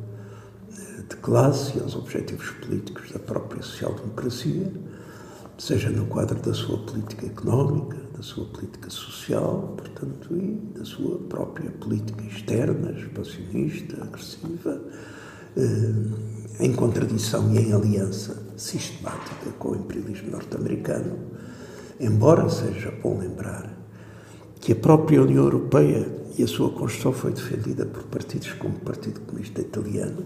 eh, 0.72 1.02
de 1.08 1.16
classe 1.16 1.78
e 1.78 1.80
aos 1.80 1.94
objetivos 1.94 2.50
políticos 2.50 3.10
da 3.12 3.18
própria 3.18 3.62
social-democracia, 3.62 4.72
seja 5.58 5.90
no 5.90 6.06
quadro 6.06 6.40
da 6.40 6.52
sua 6.52 6.78
política 6.78 7.26
económica, 7.26 7.96
da 8.16 8.22
sua 8.22 8.44
política 8.46 8.90
social, 8.90 9.74
portanto, 9.76 10.36
e 10.36 10.78
da 10.78 10.84
sua 10.84 11.18
própria 11.18 11.70
política 11.70 12.24
externa, 12.24 12.92
expansionista, 12.92 14.02
agressiva, 14.02 14.80
eh, 15.56 16.34
em 16.60 16.72
contradição 16.72 17.52
e 17.52 17.58
em 17.58 17.72
aliança 17.72 18.44
sistemática 18.56 19.50
com 19.58 19.70
o 19.70 19.76
imperialismo 19.76 20.30
norte-americano, 20.30 21.18
embora 21.98 22.48
seja 22.48 22.92
bom 23.02 23.18
lembrar 23.18 23.72
que 24.60 24.72
a 24.72 24.76
própria 24.76 25.22
União 25.22 25.44
Europeia 25.44 26.23
e 26.36 26.42
a 26.42 26.46
sua 26.46 26.70
construção 26.70 27.12
foi 27.12 27.32
defendida 27.32 27.86
por 27.86 28.02
partidos 28.04 28.52
como 28.54 28.74
o 28.74 28.80
Partido 28.80 29.20
Comunista 29.20 29.60
Italiano, 29.60 30.24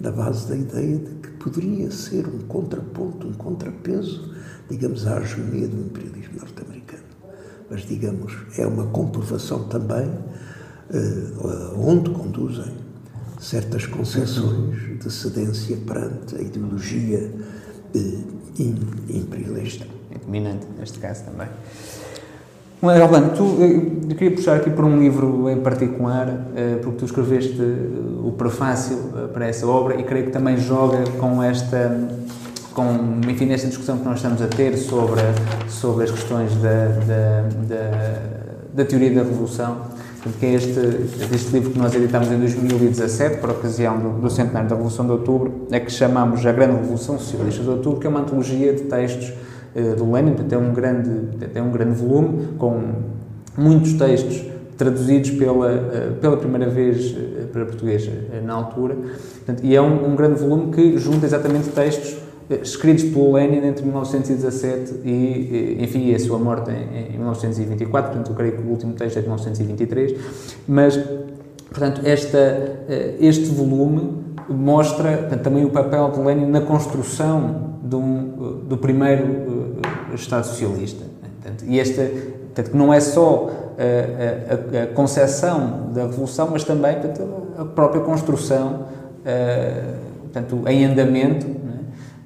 na 0.00 0.10
base 0.10 0.48
da 0.48 0.56
ideia 0.56 0.98
de 0.98 1.14
que 1.14 1.30
poderia 1.38 1.90
ser 1.90 2.26
um 2.26 2.40
contraponto, 2.46 3.26
um 3.26 3.32
contrapeso, 3.32 4.34
digamos, 4.68 5.06
à 5.06 5.20
hegemonia 5.20 5.68
do 5.68 5.78
imperialismo 5.78 6.38
norte-americano. 6.38 7.04
Mas, 7.70 7.86
digamos, 7.86 8.32
é 8.58 8.66
uma 8.66 8.86
comprovação 8.86 9.64
também 9.68 10.06
uh, 10.06 11.80
onde 11.80 12.10
conduzem 12.10 12.74
certas 13.40 13.86
concessões 13.86 14.98
de 14.98 15.12
cedência 15.12 15.76
perante 15.78 16.36
a 16.36 16.40
ideologia 16.40 17.32
uh, 17.94 18.36
imperialista. 19.08 19.86
É 20.10 20.18
dominante, 20.18 20.66
neste 20.78 20.98
caso 20.98 21.24
também. 21.24 21.48
Albano, 22.82 23.30
tu, 23.34 23.56
eu 23.58 24.14
queria 24.16 24.36
puxar 24.36 24.56
aqui 24.56 24.68
por 24.68 24.84
um 24.84 25.00
livro 25.00 25.48
em 25.48 25.58
particular, 25.60 26.46
eh, 26.54 26.78
porque 26.82 26.98
tu 26.98 27.04
escreveste 27.06 27.58
o 28.22 28.32
prefácio 28.32 28.98
eh, 29.16 29.26
para 29.28 29.46
essa 29.46 29.66
obra 29.66 29.98
e 29.98 30.04
creio 30.04 30.26
que 30.26 30.30
também 30.30 30.58
joga 30.58 30.98
com 31.18 31.42
esta, 31.42 31.98
com, 32.74 33.20
enfim, 33.28 33.46
nesta 33.46 33.66
discussão 33.68 33.96
que 33.96 34.04
nós 34.04 34.16
estamos 34.16 34.42
a 34.42 34.46
ter 34.46 34.76
sobre, 34.76 35.22
sobre 35.68 36.04
as 36.04 36.10
questões 36.10 36.54
da, 36.56 36.88
da, 36.88 37.48
da, 37.66 38.22
da 38.74 38.84
teoria 38.84 39.10
da 39.10 39.22
revolução, 39.22 39.78
que 40.38 40.44
é 40.44 40.54
este, 40.54 40.78
este 41.34 41.52
livro 41.52 41.70
que 41.70 41.78
nós 41.78 41.94
editámos 41.94 42.30
em 42.30 42.38
2017, 42.38 43.38
por 43.38 43.50
ocasião 43.50 43.98
do, 43.98 44.20
do 44.20 44.28
centenário 44.28 44.68
da 44.68 44.74
Revolução 44.74 45.06
de 45.06 45.12
Outubro, 45.12 45.66
é 45.70 45.80
que 45.80 45.90
chamamos 45.90 46.44
A 46.44 46.52
Grande 46.52 46.76
Revolução 46.76 47.18
Socialista 47.18 47.62
de 47.62 47.70
Outubro, 47.70 48.00
que 48.00 48.06
é 48.06 48.10
uma 48.10 48.20
antologia 48.20 48.74
de 48.74 48.82
textos 48.82 49.32
eh, 49.76 49.94
do 49.94 50.10
Lenin, 50.10 50.34
é 50.50 50.56
um 50.56 50.72
grande, 50.72 51.10
é 51.54 51.60
um 51.60 51.70
grande 51.70 51.92
volume 51.96 52.54
com 52.56 52.80
muitos 53.58 53.92
textos 53.92 54.42
traduzidos 54.78 55.32
pela, 55.32 55.70
eh, 55.70 56.12
pela 56.18 56.38
primeira 56.38 56.70
vez 56.70 57.14
eh, 57.14 57.44
para 57.52 57.66
português 57.66 58.08
na 58.42 58.54
altura, 58.54 58.94
portanto, 58.94 59.62
e 59.62 59.76
é 59.76 59.82
um, 59.82 60.12
um, 60.12 60.16
grande 60.16 60.40
volume 60.40 60.72
que 60.72 60.96
junta 60.96 61.26
exatamente 61.26 61.68
textos 61.68 62.16
escritos 62.62 63.04
pelo 63.04 63.34
Lenin 63.34 63.66
entre 63.66 63.84
1917 63.84 65.00
e, 65.04 65.76
enfim, 65.80 66.14
a 66.14 66.18
sua 66.18 66.38
morte 66.38 66.70
em, 66.70 67.14
em 67.14 67.18
1924, 67.18 68.12
portanto, 68.12 68.30
eu 68.30 68.34
creio 68.34 68.52
que 68.56 68.62
o 68.62 68.70
último 68.70 68.94
texto 68.94 69.18
é 69.18 69.20
de 69.20 69.26
1923, 69.26 70.14
mas, 70.66 70.98
portanto, 71.68 72.00
esta, 72.02 72.86
este 73.20 73.46
volume 73.46 74.24
mostra 74.48 75.18
portanto, 75.18 75.42
também 75.42 75.64
o 75.64 75.70
papel 75.70 76.10
de 76.12 76.20
Lenin 76.20 76.46
na 76.46 76.60
construção 76.60 77.75
um, 77.94 78.60
do 78.66 78.76
primeiro 78.76 79.24
uh, 79.24 80.14
Estado 80.14 80.46
socialista. 80.46 81.04
E 81.64 81.78
esta, 81.78 82.02
portanto, 82.02 82.74
não 82.74 82.92
é 82.92 82.98
só 82.98 83.50
a, 83.78 84.80
a, 84.80 84.84
a 84.84 84.86
concepção 84.88 85.92
da 85.92 86.02
revolução, 86.02 86.48
mas 86.50 86.64
também 86.64 86.94
portanto, 86.94 87.48
a 87.58 87.64
própria 87.64 88.00
construção, 88.02 88.86
portanto, 90.22 90.64
em 90.66 90.84
andamento 90.84 91.46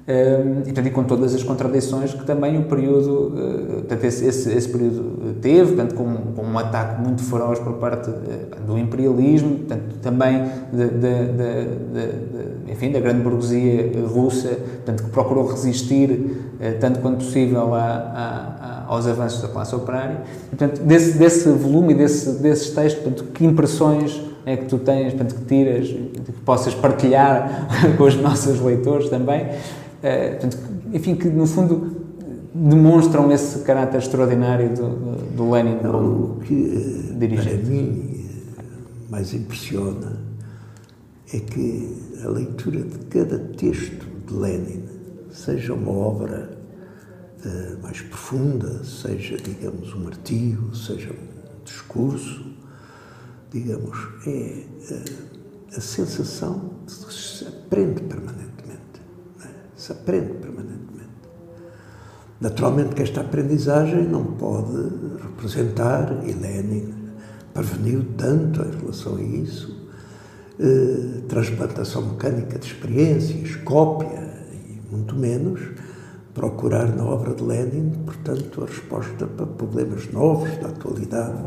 e, 0.07 0.63
portanto, 0.63 0.87
e 0.87 0.89
com 0.89 1.03
todas 1.03 1.35
as 1.35 1.43
contradições 1.43 2.13
que 2.13 2.25
também 2.25 2.57
o 2.57 2.63
período, 2.63 3.27
uh, 3.27 3.73
portanto, 3.75 4.03
esse, 4.03 4.25
esse, 4.25 4.51
esse, 4.51 4.67
período 4.67 5.35
teve, 5.41 5.73
portanto, 5.73 5.95
com, 5.95 6.15
com, 6.35 6.43
um 6.43 6.57
ataque 6.57 7.01
muito 7.01 7.23
feroz 7.23 7.59
por 7.59 7.73
parte 7.73 8.09
uh, 8.09 8.15
do 8.65 8.77
imperialismo, 8.79 9.59
portanto, 9.59 9.95
também 10.01 10.43
de, 10.73 10.87
de, 10.87 11.33
de, 11.93 12.71
enfim, 12.71 12.91
da 12.91 12.99
grande 12.99 13.21
burguesia 13.21 13.91
russa, 14.07 14.49
portanto, 14.49 15.03
que 15.03 15.09
procurou 15.11 15.45
resistir 15.47 16.09
uh, 16.09 16.79
tanto 16.79 16.99
quanto 16.99 17.17
possível 17.17 17.75
a, 17.75 17.79
a, 17.79 18.85
a, 18.85 18.85
aos 18.87 19.05
avanços 19.05 19.41
da 19.41 19.49
classe 19.49 19.75
operária. 19.75 20.21
portanto, 20.49 20.81
desse, 20.81 21.17
desse 21.17 21.49
volume 21.49 21.93
desse, 21.93 22.41
desses 22.41 22.71
textos, 22.71 23.03
portanto, 23.03 23.31
que 23.31 23.45
impressões 23.45 24.31
é 24.45 24.57
que 24.57 24.65
tu 24.65 24.79
tens, 24.79 25.13
portanto, 25.13 25.35
que 25.35 25.45
tiras, 25.45 25.87
que 25.87 26.31
possas 26.43 26.73
partilhar 26.73 27.67
com 27.97 28.03
os 28.03 28.15
nossos 28.15 28.59
leitores 28.59 29.09
também, 29.09 29.47
eh, 30.03 30.39
enfim, 30.93 31.15
que 31.15 31.27
no 31.29 31.45
fundo 31.45 32.01
demonstram 32.53 33.31
esse 33.31 33.59
caráter 33.59 33.97
extraordinário 33.97 34.75
do, 34.75 35.35
do 35.35 35.51
Lenin 35.51 35.77
Não, 35.81 36.35
O 36.37 36.39
que 36.41 36.53
eh, 36.53 37.13
dirigente. 37.17 37.57
para 37.57 37.69
mim 37.69 38.11
mais 39.09 39.33
impressiona 39.33 40.17
é 41.33 41.39
que 41.39 41.97
a 42.23 42.27
leitura 42.29 42.81
de 42.81 42.97
cada 43.05 43.39
texto 43.39 44.05
de 44.27 44.33
Lenin, 44.33 44.83
seja 45.31 45.73
uma 45.73 45.91
obra 45.91 46.57
uh, 47.45 47.81
mais 47.81 48.01
profunda, 48.01 48.83
seja, 48.83 49.37
digamos, 49.37 49.93
um 49.93 50.07
artigo, 50.07 50.75
seja 50.75 51.09
um 51.11 51.63
discurso, 51.63 52.45
digamos, 53.49 53.97
é 54.27 54.65
uh, 54.91 55.77
a 55.77 55.81
sensação 55.81 56.71
de 56.85 57.05
que 57.05 57.13
se 57.13 57.47
aprende 57.47 58.01
permanentemente 58.03 58.60
se 59.81 59.91
aprende 59.91 60.33
permanentemente. 60.33 61.09
Naturalmente 62.39 62.93
que 62.93 63.01
esta 63.01 63.21
aprendizagem 63.21 64.07
não 64.07 64.23
pode 64.23 64.77
representar, 65.21 66.23
e 66.23 66.33
Lenin 66.33 66.93
preveniu 67.51 68.05
tanto 68.15 68.61
em 68.61 68.79
relação 68.79 69.15
a 69.15 69.21
isso, 69.21 69.89
eh, 70.59 71.21
transplantação 71.27 72.03
mecânica 72.03 72.59
de 72.59 72.67
experiências, 72.67 73.55
cópia, 73.55 74.31
e 74.53 74.79
muito 74.91 75.15
menos 75.15 75.59
procurar 76.35 76.95
na 76.95 77.03
obra 77.03 77.33
de 77.33 77.43
Lenin, 77.43 77.91
portanto, 78.05 78.63
a 78.63 78.67
resposta 78.67 79.25
para 79.25 79.47
problemas 79.47 80.11
novos 80.11 80.55
da 80.57 80.67
atualidade. 80.67 81.37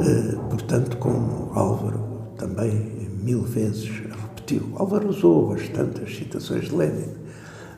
Eh, 0.00 0.36
portanto, 0.50 0.98
como 0.98 1.50
Álvaro 1.54 2.34
também 2.36 3.08
mil 3.22 3.40
vezes 3.42 3.88
repetiu, 3.88 4.70
Álvaro 4.76 5.08
usou 5.08 5.48
bastante 5.48 6.02
as 6.02 6.14
citações 6.14 6.66
de 6.66 6.76
Lenin, 6.76 7.17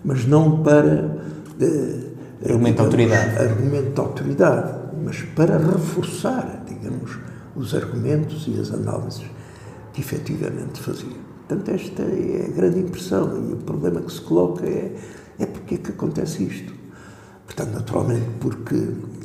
mas 0.05 0.27
não 0.27 0.63
para. 0.63 1.19
Eh, 1.61 2.11
argumento 2.45 2.77
de 2.77 2.83
autoridade. 2.83 3.39
Argumento 3.39 3.95
de 3.95 4.01
autoridade, 4.01 4.75
mas 5.05 5.23
para 5.37 5.59
reforçar, 5.59 6.65
digamos, 6.67 7.19
os 7.55 7.75
argumentos 7.75 8.47
e 8.49 8.59
as 8.59 8.73
análises 8.73 9.25
que 9.93 10.01
efetivamente 10.01 10.81
fazia. 10.81 11.31
Portanto, 11.47 11.69
esta 11.71 12.03
é 12.03 12.47
a 12.49 12.57
grande 12.57 12.79
impressão 12.79 13.51
e 13.51 13.53
o 13.55 13.57
problema 13.57 14.01
que 14.01 14.13
se 14.13 14.21
coloca 14.21 14.65
é, 14.65 14.95
é 15.39 15.47
porque 15.47 15.75
é 15.75 15.79
que 15.79 15.91
acontece 15.91 16.45
isto. 16.45 16.73
Portanto, 17.45 17.75
naturalmente, 17.75 18.27
porque 18.39 18.77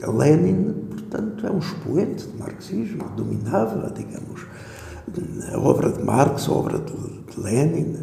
Lenin, 0.08 0.74
portanto, 0.90 1.46
é 1.46 1.52
um 1.52 1.60
expoente 1.60 2.26
de 2.26 2.38
marxismo, 2.38 3.08
dominava, 3.16 3.94
digamos, 3.96 4.42
a 5.54 5.58
obra 5.60 5.92
de 5.92 6.04
Marx, 6.04 6.50
a 6.50 6.52
obra 6.52 6.80
de 6.80 7.40
Lenin, 7.40 7.96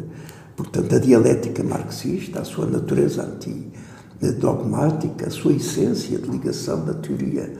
Portanto, 0.55 0.95
a 0.95 0.99
dialética 0.99 1.63
marxista, 1.63 2.41
a 2.41 2.43
sua 2.43 2.67
natureza 2.67 3.23
antidogmática, 4.21 5.27
a 5.27 5.31
sua 5.31 5.53
essência 5.53 6.17
de 6.17 6.29
ligação 6.29 6.85
da 6.85 6.93
teoria 6.93 7.51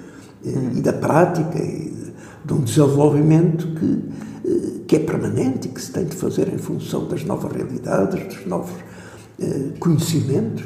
uhum. 0.46 0.72
e 0.76 0.82
da 0.82 0.94
prática 0.94 1.60
e 1.60 2.14
de, 2.46 2.54
um 2.54 2.62
desenvolvimento 2.62 3.68
que, 3.76 4.84
que 4.88 4.96
é 4.98 5.00
permanente 5.00 5.68
e 5.68 5.72
que 5.72 5.82
se 5.82 5.92
tem 5.92 6.06
de 6.06 6.16
fazer 6.16 6.54
em 6.54 6.58
função 6.58 7.08
das 7.08 7.24
novas 7.24 7.52
realidades, 7.52 8.36
dos 8.36 8.46
novos 8.46 8.74
conhecimentos. 9.80 10.64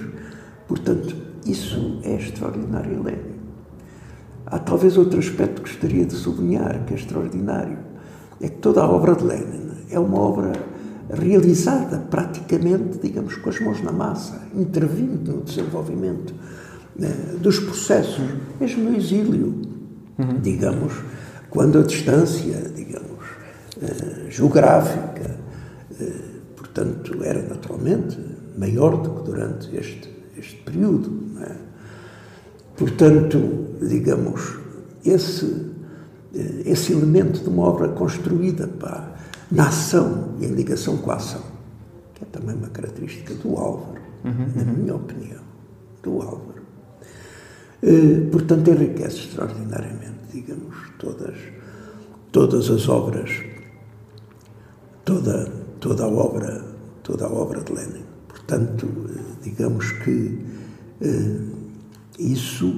Portanto, 0.67 1.15
isso 1.45 1.99
é 2.03 2.15
extraordinário, 2.15 2.91
Helene. 2.91 3.37
Há 4.45 4.59
talvez 4.59 4.97
outro 4.97 5.19
aspecto 5.19 5.61
que 5.61 5.71
gostaria 5.71 6.05
de 6.05 6.13
sublinhar, 6.13 6.85
que 6.85 6.93
é 6.93 6.97
extraordinário. 6.97 7.77
É 8.39 8.49
que 8.49 8.57
toda 8.57 8.81
a 8.81 8.89
obra 8.89 9.15
de 9.15 9.23
Lenin 9.23 9.71
é 9.89 9.99
uma 9.99 10.19
obra 10.19 10.53
realizada 11.09 11.99
praticamente, 11.99 12.99
digamos, 13.01 13.35
com 13.35 13.49
as 13.49 13.59
mãos 13.59 13.81
na 13.81 13.91
massa, 13.91 14.41
intervindo 14.55 15.37
no 15.37 15.41
desenvolvimento 15.41 16.33
né, 16.95 17.13
dos 17.39 17.59
processos, 17.59 18.25
mesmo 18.59 18.89
no 18.89 18.95
exílio, 18.95 19.61
uhum. 20.17 20.39
digamos, 20.41 20.93
quando 21.49 21.79
a 21.79 21.83
distância, 21.83 22.71
digamos, 22.75 23.25
uh, 23.77 24.29
geográfica, 24.29 25.37
uh, 25.91 26.05
portanto, 26.55 27.23
era 27.23 27.41
naturalmente 27.43 28.17
maior 28.57 29.01
do 29.01 29.11
que 29.11 29.23
durante 29.23 29.75
este, 29.75 30.09
este 30.37 30.57
período. 30.57 31.21
É? 31.41 31.55
Portanto, 32.75 33.67
digamos, 33.81 34.57
esse, 35.05 35.71
eh, 36.35 36.63
esse 36.65 36.93
elemento 36.93 37.41
de 37.41 37.49
uma 37.49 37.63
obra 37.63 37.89
construída 37.89 38.67
para 38.67 39.16
na 39.51 39.67
ação 39.67 40.35
e 40.39 40.45
em 40.45 40.49
ligação 40.49 40.97
com 40.97 41.11
a 41.11 41.15
ação, 41.15 41.41
que 42.13 42.23
é 42.23 42.27
também 42.27 42.55
uma 42.55 42.69
característica 42.69 43.33
do 43.35 43.55
Álvaro, 43.55 44.01
uhum, 44.23 44.51
na 44.55 44.63
minha 44.73 44.95
opinião, 44.95 45.41
do 46.03 46.21
Álvaro. 46.21 46.61
Uh, 47.81 48.29
portanto, 48.31 48.69
enriquece 48.71 49.19
extraordinariamente, 49.19 50.19
digamos, 50.33 50.75
todas, 50.97 51.35
todas 52.31 52.69
as 52.69 52.89
obras, 52.89 53.29
toda, 55.05 55.45
toda 55.79 56.03
a 56.03 56.07
obra, 56.07 56.65
toda 57.03 57.25
a 57.25 57.31
obra 57.31 57.61
de 57.61 57.71
Lenin. 57.71 58.03
Portanto, 58.27 58.85
uh, 58.85 59.43
digamos 59.43 59.91
que 59.91 60.39
uh, 61.01 61.57
isso, 62.19 62.73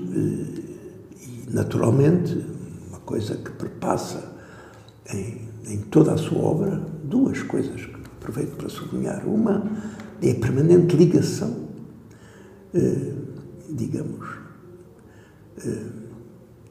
naturalmente, 1.49 2.45
uma 2.89 2.99
coisa 2.99 3.35
que 3.35 3.51
perpassa 3.51 4.38
em 5.13 5.49
em 5.69 5.77
toda 5.77 6.13
a 6.13 6.17
sua 6.17 6.39
obra 6.39 6.81
duas 7.03 7.41
coisas 7.43 7.85
que 7.85 7.95
aproveito 8.19 8.55
para 8.55 8.69
sublinhar. 8.69 9.27
Uma 9.27 9.71
é 10.21 10.31
a 10.31 10.35
permanente 10.35 10.95
ligação, 10.95 11.69
eh, 12.73 13.13
digamos, 13.69 14.27
eh, 15.65 15.85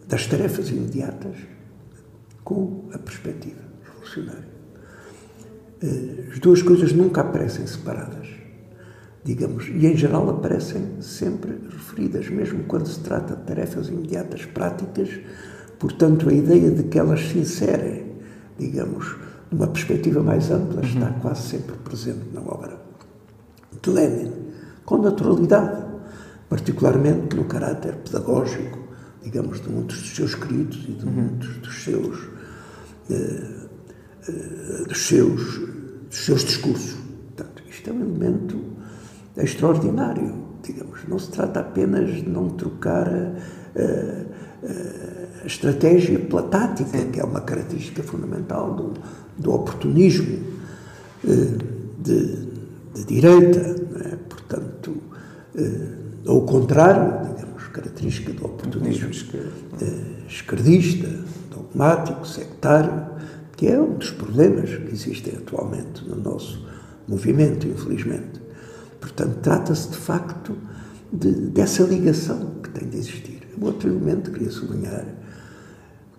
das 0.06 0.26
tarefas 0.26 0.70
imediatas 0.70 1.36
com 2.42 2.88
a 2.92 2.98
perspectiva 2.98 3.60
revolucionária. 3.84 4.48
Eh, 5.82 6.28
as 6.32 6.38
duas 6.40 6.62
coisas 6.62 6.92
nunca 6.92 7.20
aparecem 7.20 7.66
separadas, 7.66 8.26
digamos, 9.24 9.68
e 9.68 9.86
em 9.86 9.96
geral 9.96 10.28
aparecem 10.28 11.00
sempre 11.00 11.52
referidas, 11.70 12.28
mesmo 12.28 12.64
quando 12.64 12.86
se 12.88 13.00
trata 13.00 13.36
de 13.36 13.42
tarefas 13.42 13.88
imediatas 13.88 14.44
práticas, 14.44 15.08
portanto, 15.78 16.28
a 16.28 16.32
ideia 16.32 16.70
de 16.70 16.84
que 16.84 16.98
elas 16.98 17.20
se 17.20 17.38
inserem 17.38 18.07
digamos, 18.58 19.16
numa 19.50 19.66
perspectiva 19.66 20.22
mais 20.22 20.50
ampla, 20.50 20.84
está 20.84 21.06
uhum. 21.06 21.20
quase 21.20 21.42
sempre 21.48 21.76
presente 21.76 22.26
na 22.32 22.40
obra 22.40 22.78
de 23.80 23.90
Lenin, 23.90 24.32
com 24.84 24.98
naturalidade, 24.98 25.84
particularmente 26.48 27.36
no 27.36 27.44
caráter 27.44 27.94
pedagógico, 27.96 28.78
digamos, 29.22 29.60
de 29.60 29.68
muitos 29.68 29.98
dos 29.98 30.16
seus 30.16 30.30
escritos 30.30 30.84
e 30.88 30.92
de 30.92 31.04
uhum. 31.04 31.12
muitos 31.12 31.56
dos 31.56 31.84
seus, 31.84 32.18
eh, 33.10 33.66
eh, 34.28 34.84
dos 34.88 35.06
seus, 35.06 35.58
dos 36.08 36.24
seus 36.24 36.44
discursos. 36.44 36.96
Portanto, 37.36 37.62
isto 37.70 37.90
é 37.90 37.92
um 37.92 38.00
elemento 38.00 38.58
extraordinário, 39.36 40.34
digamos. 40.62 41.06
Não 41.06 41.18
se 41.18 41.30
trata 41.30 41.60
apenas 41.60 42.10
de 42.10 42.28
não 42.28 42.48
trocar 42.50 43.06
eh, 43.74 44.26
a 45.42 45.46
estratégia 45.46 46.18
pela 46.18 46.42
tática, 46.42 46.98
que 47.06 47.20
é 47.20 47.24
uma 47.24 47.40
característica 47.40 48.02
fundamental 48.02 48.74
do, 48.74 48.94
do 49.38 49.52
oportunismo 49.52 50.38
eh, 51.24 51.58
de, 51.98 52.48
de 52.94 53.04
direita, 53.06 53.76
é? 54.04 54.16
portanto, 54.28 54.96
eh, 55.56 55.88
ao 56.26 56.42
contrário, 56.42 57.34
digamos, 57.34 57.68
característica 57.68 58.32
do 58.32 58.46
oportunismo 58.46 59.10
eh, 59.80 59.86
esquerdista, 60.28 61.08
dogmático, 61.50 62.26
sectário, 62.26 63.06
que 63.56 63.66
é 63.66 63.80
um 63.80 63.94
dos 63.94 64.10
problemas 64.10 64.70
que 64.70 64.92
existem 64.92 65.34
atualmente 65.36 66.04
no 66.04 66.16
nosso 66.16 66.66
movimento, 67.06 67.66
infelizmente. 67.66 68.40
Portanto, 69.00 69.38
trata-se 69.40 69.90
de 69.90 69.96
facto 69.96 70.56
de, 71.12 71.32
dessa 71.32 71.82
ligação 71.82 72.54
que 72.62 72.70
tem 72.70 72.88
de 72.88 72.98
existir. 72.98 73.37
Outro 73.60 73.88
elemento 73.88 74.30
que 74.30 74.38
queria 74.38 74.52
sublinhar 74.52 75.06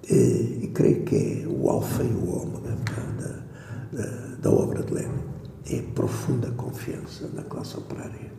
e, 0.10 0.60
e 0.64 0.72
creio 0.74 1.04
que 1.04 1.16
é 1.16 1.48
o 1.48 1.70
alfa 1.70 2.04
e 2.04 2.08
o 2.08 2.42
ômega 2.42 2.76
da, 3.18 4.02
da, 4.02 4.36
da 4.42 4.52
obra 4.52 4.84
de 4.84 4.94
Lenin. 4.94 5.30
É 5.72 5.80
a 5.80 5.84
profunda 5.94 6.50
confiança 6.52 7.30
na 7.34 7.44
classe 7.44 7.78
operária 7.78 8.32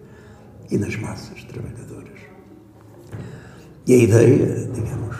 e 0.71 0.79
nas 0.79 0.97
massas 0.97 1.45
trabalhadoras. 1.45 2.19
E 3.87 3.95
a 3.95 3.97
ideia, 3.97 4.69
digamos, 4.73 5.17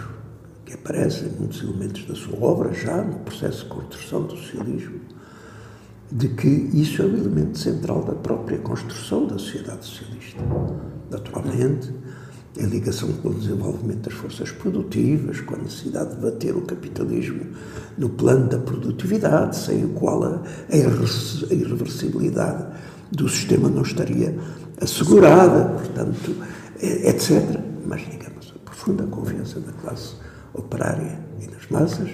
que 0.65 0.75
aparece 0.75 1.25
em 1.25 1.31
muitos 1.31 1.63
elementos 1.63 2.05
da 2.07 2.15
sua 2.15 2.39
obra, 2.41 2.73
já 2.73 3.03
no 3.03 3.19
processo 3.21 3.65
de 3.65 3.71
construção 3.71 4.23
do 4.23 4.37
socialismo, 4.37 5.01
de 6.13 6.29
que 6.29 6.49
isso 6.49 7.03
é 7.03 7.05
o 7.05 7.17
elemento 7.17 7.59
central 7.59 8.05
da 8.05 8.15
própria 8.15 8.59
construção 8.59 9.27
da 9.27 9.39
sociedade 9.39 9.87
socialista. 9.87 10.43
Naturalmente, 11.11 11.93
em 12.59 12.67
ligação 12.67 13.13
com 13.13 13.29
o 13.29 13.35
desenvolvimento 13.35 14.09
das 14.09 14.15
forças 14.15 14.51
produtivas, 14.51 15.41
com 15.41 15.55
a 15.55 15.59
necessidade 15.59 16.17
de 16.17 16.21
bater 16.21 16.57
o 16.57 16.63
capitalismo 16.63 17.47
no 17.97 18.09
plano 18.09 18.49
da 18.49 18.59
produtividade, 18.59 19.57
sem 19.57 19.85
o 19.85 19.91
qual 19.91 20.25
a, 20.25 20.43
a 20.71 20.77
irreversibilidade 20.77 22.67
do 23.13 23.29
sistema 23.29 23.69
não 23.69 23.83
estaria 23.83 24.37
assegurada, 24.81 25.67
portanto, 25.79 26.35
etc. 26.81 27.61
Mas, 27.87 28.03
digamos, 28.03 28.55
a 28.57 28.59
profunda 28.65 29.05
confiança 29.05 29.61
da 29.61 29.73
classe 29.73 30.15
operária 30.55 31.21
e 31.41 31.47
nas 31.47 31.69
massas 31.71 32.11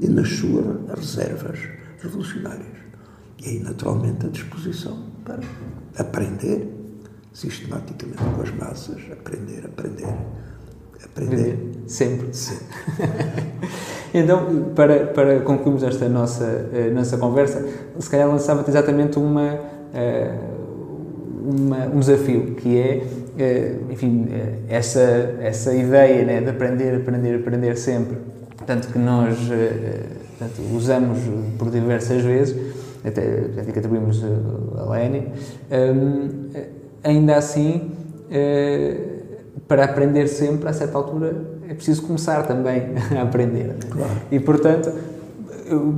e 0.00 0.08
nas 0.08 0.28
suas 0.28 0.66
reservas 0.96 1.58
revolucionárias. 2.00 2.74
E 3.44 3.48
aí, 3.48 3.58
naturalmente, 3.60 4.26
a 4.26 4.28
disposição 4.28 5.04
para 5.24 5.40
aprender 5.98 6.73
sistematicamente 7.34 8.22
com 8.22 8.40
as 8.40 8.50
massas, 8.54 9.02
aprender, 9.12 9.64
aprender, 9.66 10.06
aprender. 11.04 11.58
Sempre. 11.88 12.32
Sempre. 12.32 12.64
então, 14.14 14.70
para, 14.74 15.06
para 15.08 15.40
concluirmos 15.40 15.82
esta 15.82 16.08
nossa, 16.08 16.44
uh, 16.44 16.94
nossa 16.94 17.18
conversa, 17.18 17.66
se 17.98 18.08
calhar 18.08 18.28
lançava-te 18.28 18.70
exatamente 18.70 19.18
uma, 19.18 19.52
uh, 19.52 20.38
uma, 21.44 21.86
um 21.86 21.98
desafio, 21.98 22.54
que 22.54 22.78
é, 22.78 23.02
uh, 23.02 23.92
enfim, 23.92 24.28
essa, 24.68 25.34
essa 25.40 25.74
ideia 25.74 26.24
né, 26.24 26.40
de 26.40 26.50
aprender, 26.50 26.94
aprender, 26.94 27.34
aprender 27.34 27.76
sempre, 27.76 28.16
tanto 28.64 28.88
que 28.88 28.98
nós 28.98 29.36
portanto, 30.38 30.62
usamos 30.72 31.18
por 31.58 31.68
diversas 31.68 32.22
vezes, 32.22 32.56
até, 33.04 33.22
até 33.60 33.72
que 33.72 33.78
atribuímos 33.78 34.24
a 34.24 34.84
um, 35.70 36.73
ainda 37.04 37.36
assim, 37.36 37.92
eh, 38.30 38.96
para 39.68 39.84
aprender 39.84 40.26
sempre, 40.28 40.68
a 40.68 40.72
certa 40.72 40.98
altura, 40.98 41.36
é 41.68 41.74
preciso 41.74 42.02
começar 42.02 42.42
também 42.46 42.82
a 43.16 43.22
aprender. 43.22 43.76
Claro. 43.90 44.12
E, 44.30 44.40
portanto, 44.40 44.92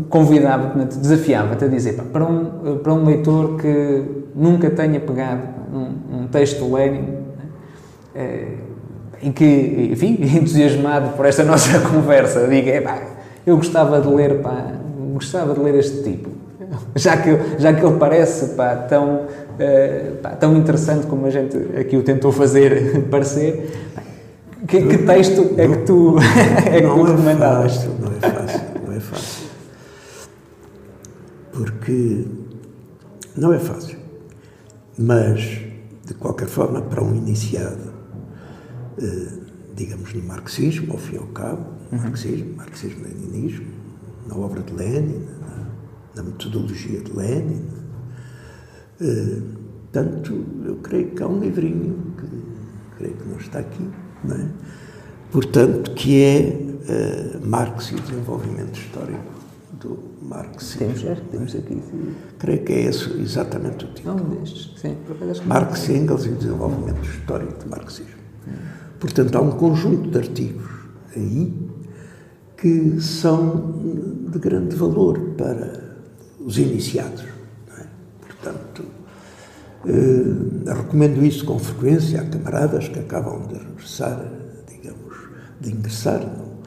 convidava-te, 0.08 0.98
desafiava-te 0.98 1.64
a 1.64 1.68
dizer, 1.68 1.94
pá, 1.94 2.04
para, 2.04 2.24
um, 2.24 2.78
para 2.78 2.92
um 2.92 3.04
leitor 3.04 3.56
que 3.56 4.04
nunca 4.34 4.70
tenha 4.70 5.00
pegado 5.00 5.42
um, 5.72 6.22
um 6.22 6.26
texto 6.28 6.64
de 6.64 6.70
Lenin, 6.70 7.18
é, 8.14 8.48
em 9.22 9.32
que, 9.32 9.90
enfim, 9.92 10.18
entusiasmado 10.36 11.16
por 11.16 11.26
esta 11.26 11.42
nossa 11.44 11.80
conversa, 11.80 12.46
diga, 12.46 12.80
pá, 12.82 13.02
eu 13.46 13.56
gostava 13.56 14.00
de 14.00 14.08
ler, 14.08 14.40
pá, 14.40 14.72
gostava 15.12 15.54
de 15.54 15.60
ler 15.60 15.74
este 15.76 16.02
tipo, 16.02 16.30
já 16.94 17.16
que, 17.16 17.58
já 17.58 17.72
que 17.72 17.84
ele 17.84 17.98
parece 17.98 18.54
pá, 18.54 18.76
tão 18.76 19.24
uh, 19.24 20.16
pá, 20.22 20.30
tão 20.30 20.56
interessante 20.56 21.06
como 21.06 21.26
a 21.26 21.30
gente 21.30 21.56
aqui 21.78 21.96
o 21.96 22.02
tentou 22.02 22.32
fazer 22.32 23.02
parecer. 23.10 23.84
Que, 24.66 24.82
que 24.82 24.98
texto 24.98 25.54
é 25.58 25.68
que 25.68 25.76
tu, 25.84 26.16
é 26.66 26.80
que 26.80 26.88
tu 26.88 27.06
é 27.06 27.10
recomendavas? 27.10 27.76
Fácil, 27.76 27.90
não 28.00 28.12
é 28.12 28.20
fácil, 28.20 28.60
não 28.84 28.92
é 28.96 29.00
fácil. 29.00 29.46
Porque 31.52 32.24
não 33.36 33.52
é 33.52 33.58
fácil. 33.58 33.98
Mas, 34.98 35.58
de 36.04 36.14
qualquer 36.14 36.48
forma, 36.48 36.80
para 36.80 37.02
um 37.04 37.14
iniciado, 37.14 37.92
uh, 38.98 39.40
digamos, 39.74 40.12
no 40.14 40.22
marxismo, 40.24 40.94
ao 40.94 40.98
fim 40.98 41.16
e 41.16 41.18
ao 41.18 41.26
cabo, 41.26 41.66
no 41.92 41.98
marxismo, 42.00 42.56
marxismo-leninismo, 42.56 43.66
na 44.26 44.36
obra 44.36 44.62
de 44.62 44.72
Lenin, 44.72 45.22
na, 46.16 46.22
metodologia 46.22 47.00
de 47.00 47.12
Lenin. 47.12 47.64
Uh, 49.00 49.66
Portanto, 49.96 50.44
eu 50.66 50.76
creio 50.76 51.10
que 51.12 51.22
há 51.22 51.26
um 51.26 51.40
livrinho, 51.40 51.96
que 52.18 52.98
creio 52.98 53.14
que 53.14 53.28
não 53.28 53.38
está 53.38 53.60
aqui, 53.60 53.88
não 54.22 54.36
é? 54.36 54.46
portanto, 55.32 55.92
que 55.92 56.22
é 56.22 57.40
uh, 57.40 57.46
Marx 57.46 57.92
e 57.92 57.94
o 57.94 58.00
desenvolvimento 58.00 58.78
histórico 58.78 59.32
do 59.80 59.98
Marx. 60.20 60.76
Temos, 60.78 61.02
é, 61.02 61.14
temos 61.14 61.54
aqui. 61.54 61.76
Sim. 61.76 62.14
Creio 62.38 62.62
que 62.62 62.72
é 62.74 62.80
esse 62.82 63.10
exatamente 63.18 63.86
o 63.86 63.88
título. 63.88 64.16
Não, 64.18 64.34
destes, 64.34 64.70
sim. 64.78 64.98
Marx, 65.46 65.88
Engels 65.88 66.26
e 66.26 66.28
o 66.28 66.34
desenvolvimento 66.34 67.02
histórico 67.02 67.64
do 67.64 67.70
marxismo. 67.70 68.12
Hum. 68.46 68.52
Portanto, 69.00 69.34
há 69.36 69.40
um 69.40 69.52
conjunto 69.52 70.10
de 70.10 70.18
artigos 70.18 70.70
aí 71.16 71.54
que 72.58 73.00
são 73.00 73.80
de 74.30 74.38
grande 74.38 74.76
valor 74.76 75.18
para 75.38 75.85
os 76.46 76.56
iniciados. 76.56 77.24
É? 77.78 77.84
Portanto, 78.26 78.96
Uh, 79.84 80.64
recomendo 80.66 81.24
isso 81.24 81.44
com 81.44 81.60
frequência 81.60 82.20
a 82.20 82.24
camaradas 82.24 82.88
que 82.88 82.98
acabam 82.98 83.46
de 83.46 83.54
regressar, 83.54 84.20
digamos, 84.68 85.14
de 85.60 85.70
ingressar 85.70 86.20
no, 86.26 86.58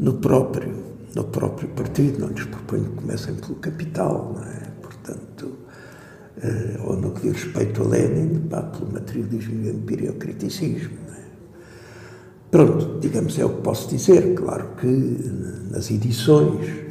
no 0.00 0.14
próprio, 0.14 0.74
no 1.14 1.24
próprio 1.24 1.68
partido. 1.68 2.20
Não 2.20 2.28
lhes 2.28 2.46
proponho 2.46 2.84
que 2.84 3.02
comecem 3.02 3.34
pelo 3.34 3.56
capital, 3.56 4.32
não 4.34 4.42
é? 4.44 4.62
Portanto, 4.80 5.42
uh, 5.42 6.86
ou 6.88 6.96
no 6.96 7.10
que 7.10 7.28
diz 7.28 7.42
respeito 7.42 7.82
a 7.82 7.86
Lenin, 7.86 8.38
pá, 8.48 8.62
pelo 8.62 8.92
materialismo 8.92 9.66
e 9.66 9.68
empiriocriticismo. 9.68 10.96
É? 11.18 11.22
Pronto, 12.50 12.98
digamos, 12.98 13.38
é 13.38 13.44
o 13.44 13.50
que 13.50 13.60
posso 13.60 13.90
dizer. 13.90 14.34
Claro 14.34 14.70
que 14.80 14.86
nas 15.70 15.90
edições 15.90 16.87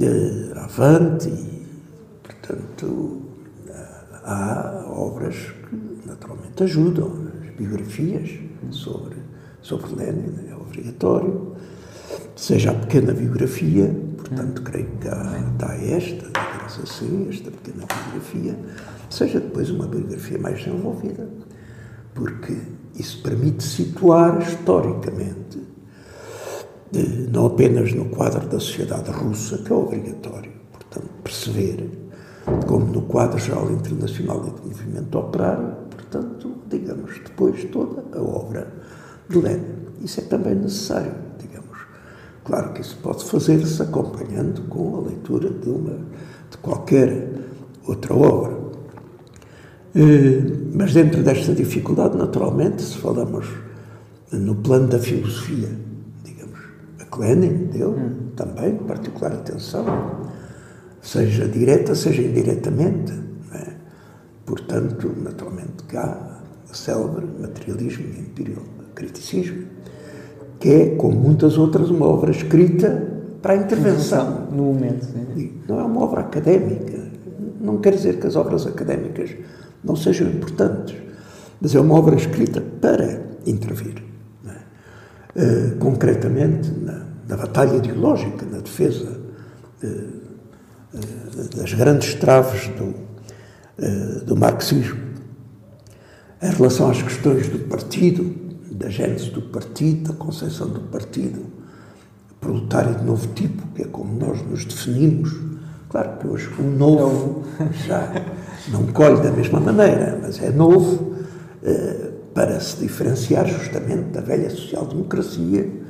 uh, 0.00 0.58
Avante, 0.58 1.28
e, 1.28 1.66
portanto, 2.22 3.22
há 4.24 4.84
obras 4.88 5.36
que 5.36 6.08
naturalmente 6.08 6.62
ajudam, 6.62 7.28
as 7.42 7.50
biografias 7.56 8.30
sobre, 8.70 9.16
sobre 9.60 9.94
Lenin, 9.94 10.48
é 10.48 10.54
obrigatório, 10.54 11.52
seja 12.36 12.70
a 12.70 12.74
pequena 12.74 13.12
biografia, 13.12 13.94
portanto 14.16 14.62
creio 14.62 14.88
que 15.00 15.08
há, 15.08 15.52
está 15.52 15.74
esta, 15.74 16.26
digamos 16.26 16.80
assim, 16.82 17.28
esta 17.28 17.50
pequena 17.50 17.84
biografia, 17.86 18.58
seja 19.10 19.40
depois 19.40 19.70
uma 19.70 19.86
biografia 19.86 20.38
mais 20.38 20.58
desenvolvida, 20.58 21.28
porque 22.14 22.56
isso 22.94 23.22
permite 23.22 23.62
situar 23.64 24.40
historicamente, 24.42 25.60
não 27.32 27.46
apenas 27.46 27.92
no 27.92 28.04
quadro 28.06 28.46
da 28.48 28.60
sociedade 28.60 29.10
russa, 29.10 29.58
que 29.58 29.72
é 29.72 29.74
obrigatório, 29.74 30.52
portanto, 30.72 31.08
perceber 31.24 31.88
como 32.66 32.86
no 32.86 33.02
quadro 33.02 33.38
geral 33.38 33.70
internacional 33.70 34.44
e 34.46 34.50
do 34.50 34.68
movimento 34.68 35.18
operário, 35.18 35.74
portanto, 35.90 36.52
digamos, 36.68 37.18
depois 37.24 37.64
toda 37.64 38.04
a 38.16 38.20
obra 38.20 38.72
de 39.28 39.38
Lenin. 39.38 39.82
Isso 40.02 40.20
é 40.20 40.24
também 40.24 40.54
necessário, 40.54 41.14
digamos. 41.38 41.78
Claro 42.44 42.72
que 42.72 42.80
isso 42.82 42.96
pode 43.02 43.24
fazer-se 43.24 43.80
acompanhando 43.80 44.62
com 44.68 44.96
a 44.96 45.08
leitura 45.08 45.48
de 45.48 45.68
uma 45.70 45.96
de 46.50 46.58
qualquer 46.58 47.30
outra 47.86 48.14
obra. 48.14 48.60
Eh, 49.94 50.42
mas 50.74 50.92
dentro 50.92 51.22
desta 51.22 51.54
dificuldade, 51.54 52.16
naturalmente, 52.16 52.82
se 52.82 52.96
falamos 52.96 53.46
no 54.32 54.56
plano 54.56 54.88
da 54.88 54.98
filosofia, 54.98 55.68
Lenin 57.18 57.68
deu 57.72 57.90
hum. 57.90 58.30
também 58.36 58.76
particular 58.76 59.32
atenção 59.32 59.84
seja 61.02 61.46
direta, 61.46 61.94
seja 61.94 62.22
indiretamente. 62.22 63.12
É? 63.52 63.72
Portanto, 64.46 65.12
naturalmente, 65.20 65.82
cá 65.88 66.40
o 66.70 66.74
célebre 66.74 67.26
materialismo 67.38 68.06
e 68.06 68.20
empiriocriticismo, 68.20 69.66
que 70.58 70.70
é, 70.70 70.94
como 70.94 71.18
muitas 71.18 71.58
outras, 71.58 71.90
uma 71.90 72.06
obra 72.06 72.30
escrita 72.30 73.10
para 73.42 73.54
a 73.54 73.56
intervenção. 73.56 74.46
No 74.50 74.64
momento. 74.64 75.04
Sim. 75.04 75.60
Não 75.68 75.80
é 75.80 75.82
uma 75.82 76.04
obra 76.04 76.20
académica. 76.20 77.02
Não 77.60 77.78
quer 77.78 77.94
dizer 77.94 78.18
que 78.20 78.26
as 78.26 78.36
obras 78.36 78.66
académicas 78.66 79.30
não 79.82 79.96
sejam 79.96 80.28
importantes, 80.28 80.96
mas 81.60 81.74
é 81.74 81.80
uma 81.80 81.94
obra 81.94 82.14
escrita 82.14 82.62
para 82.80 83.20
intervir. 83.44 84.02
É? 84.46 85.42
Uh, 85.42 85.76
concretamente, 85.78 86.70
na, 86.70 87.01
na, 87.32 87.36
batalha 87.36 87.76
ideológica, 87.76 88.44
na 88.44 88.58
defesa 88.58 89.18
uh, 89.82 90.22
das 91.56 91.72
grandes 91.72 92.14
traves 92.14 92.68
do, 92.68 92.94
eh, 93.78 94.20
do 94.26 94.36
marxismo. 94.36 95.00
Em 96.42 96.50
relação 96.50 96.90
às 96.90 97.00
questões 97.00 97.48
do 97.48 97.60
partido, 97.60 98.34
da 98.70 98.90
gênese 98.90 99.30
do 99.30 99.40
partido, 99.40 100.12
da 100.12 100.18
concepção 100.18 100.68
do 100.68 100.80
partido 100.80 101.46
proletário 102.38 102.96
de 102.96 103.04
novo 103.04 103.26
tipo, 103.28 103.66
que 103.68 103.82
é 103.82 103.84
como 103.86 104.14
nós 104.18 104.42
nos 104.42 104.66
definimos. 104.66 105.34
Claro 105.88 106.18
que 106.18 106.26
hoje 106.26 106.50
o 106.58 106.62
novo 106.62 107.44
já 107.86 108.12
não 108.68 108.86
colhe 108.88 109.22
da 109.22 109.30
mesma 109.30 109.60
maneira, 109.60 110.18
mas 110.20 110.42
é 110.42 110.50
novo 110.50 111.16
eh, 111.62 112.10
para 112.34 112.60
se 112.60 112.76
diferenciar 112.76 113.46
justamente 113.46 114.10
da 114.10 114.20
velha 114.20 114.50
social-democracia 114.50 115.81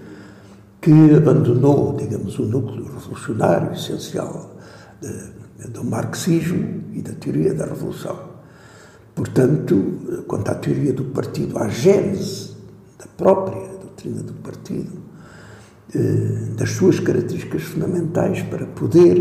que 0.83 1.15
abandonou, 1.15 1.97
digamos, 1.97 2.37
o 2.41 2.43
núcleo 2.43 2.85
revolucionário 2.93 3.73
essencial 3.73 4.57
de, 5.01 5.69
do 5.69 5.85
marxismo 5.85 6.83
e 6.93 7.01
da 7.01 7.13
teoria 7.13 7.55
da 7.55 7.67
revolução. 7.67 8.19
Portanto, 9.15 10.25
quanto 10.27 10.51
à 10.51 10.55
teoria 10.57 10.93
do 10.93 11.05
partido, 11.05 11.57
à 11.57 11.69
gênese 11.69 12.57
da 12.99 13.07
própria 13.17 13.63
doutrina 13.79 14.23
do 14.23 14.33
partido, 14.35 14.91
eh, 15.95 16.55
das 16.57 16.71
suas 16.71 16.99
características 16.99 17.63
fundamentais 17.63 18.43
para 18.43 18.67
poder 18.67 19.19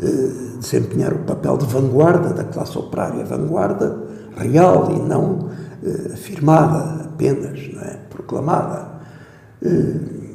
eh, 0.00 0.58
desempenhar 0.60 1.12
o 1.12 1.20
papel 1.20 1.56
de 1.56 1.66
vanguarda 1.66 2.32
da 2.32 2.44
classe 2.44 2.78
operária, 2.78 3.24
vanguarda 3.24 3.98
real 4.36 4.92
e 4.92 5.08
não 5.08 5.50
eh, 5.82 6.12
afirmada 6.12 7.04
apenas, 7.06 7.68
não 7.72 7.82
é? 7.82 7.98
proclamada, 8.10 8.94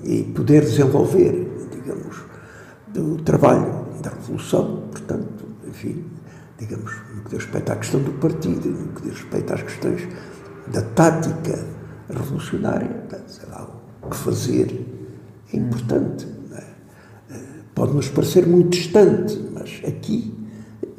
e 0.04 0.24
poder 0.24 0.62
desenvolver, 0.62 1.48
digamos, 1.72 2.18
o 2.98 3.22
trabalho 3.24 3.86
da 4.02 4.10
Revolução, 4.10 4.84
portanto, 4.92 5.46
enfim, 5.68 6.06
digamos, 6.58 6.92
no 7.16 7.24
que 7.24 7.30
diz 7.30 7.46
respeito 7.46 7.72
à 7.72 7.76
questão 7.76 8.02
do 8.02 8.12
partido, 8.14 8.70
no 8.70 8.94
que 8.94 9.02
diz 9.04 9.20
respeito 9.20 9.54
às 9.54 9.62
questões 9.62 10.08
da 10.68 10.82
tática 10.82 11.66
revolucionária, 12.10 12.90
sei 13.28 13.50
lá, 13.50 13.70
o 14.02 14.10
que 14.10 14.16
fazer 14.16 14.86
é 15.54 15.58
importante. 15.58 16.28
É? 16.54 16.64
Eh, 17.32 17.38
pode-nos 17.74 18.10
parecer 18.10 18.46
muito 18.46 18.70
distante, 18.70 19.40
mas 19.54 19.82
aqui 19.88 20.34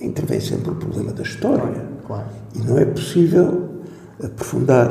intervém 0.01 0.41
sempre 0.41 0.71
o 0.71 0.77
problema 0.77 1.13
da 1.13 1.23
história. 1.23 1.89
Claro. 2.07 2.29
E 2.55 2.59
não 2.61 2.79
é 2.79 2.85
possível 2.85 3.83
aprofundar 4.23 4.91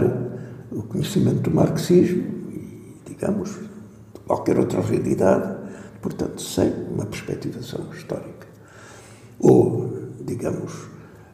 o 0.71 0.83
conhecimento 0.83 1.49
do 1.49 1.51
marxismo 1.51 2.23
e, 2.51 2.95
digamos, 3.05 3.68
qualquer 4.29 4.59
outra 4.59 4.79
realidade 4.79 5.59
portanto, 6.01 6.41
sem 6.41 6.73
uma 6.91 7.05
perspectivação 7.05 7.85
histórica. 7.93 8.47
Ou, 9.39 10.09
digamos, 10.25 10.87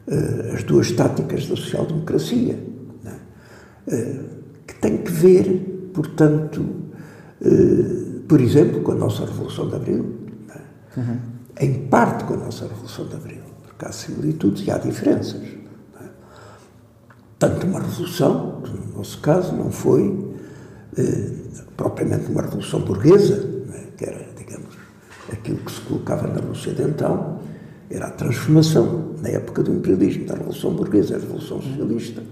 eh, 0.06 0.52
as 0.54 0.62
duas 0.62 0.90
táticas 0.92 1.46
da 1.46 1.56
social-democracia, 1.56 2.58
é? 3.04 3.14
Eh, 3.88 4.20
que 4.66 4.74
tem 4.76 4.98
que 4.98 5.10
ver, 5.10 5.90
portanto, 5.92 6.64
eh, 7.40 8.22
por 8.28 8.40
exemplo, 8.40 8.82
com 8.82 8.92
a 8.92 8.94
nossa 8.94 9.24
Revolução 9.24 9.68
de 9.68 9.76
Abril, 9.76 10.14
é? 10.50 11.00
uhum. 11.00 11.18
em 11.60 11.86
parte 11.88 12.24
com 12.24 12.34
a 12.34 12.38
nossa 12.38 12.66
Revolução 12.66 13.06
de 13.06 13.14
Abril, 13.14 13.42
porque 13.62 13.84
há 13.84 13.92
similitudes 13.92 14.66
e 14.66 14.70
há 14.70 14.78
diferenças. 14.78 15.42
É? 16.00 16.04
Tanto 17.38 17.66
uma 17.66 17.80
revolução, 17.80 18.62
que 18.62 18.70
no 18.70 18.98
nosso 18.98 19.20
caso 19.20 19.54
não 19.54 19.70
foi 19.70 20.25
propriamente 21.76 22.30
uma 22.30 22.42
revolução 22.42 22.80
burguesa, 22.80 23.48
que 23.96 24.04
era 24.04 24.26
aquilo 25.32 25.58
que 25.58 25.72
se 25.72 25.80
colocava 25.82 26.26
na 26.28 26.40
Rússia 26.40 26.72
de 26.72 26.82
então 26.82 27.38
era 27.88 28.06
a 28.06 28.10
transformação, 28.10 29.14
na 29.22 29.28
época 29.28 29.62
do 29.62 29.72
imperialismo, 29.72 30.26
da 30.26 30.34
Revolução 30.34 30.74
Burguesa, 30.74 31.16
a 31.16 31.18
Revolução 31.18 31.62
Socialista. 31.62 32.22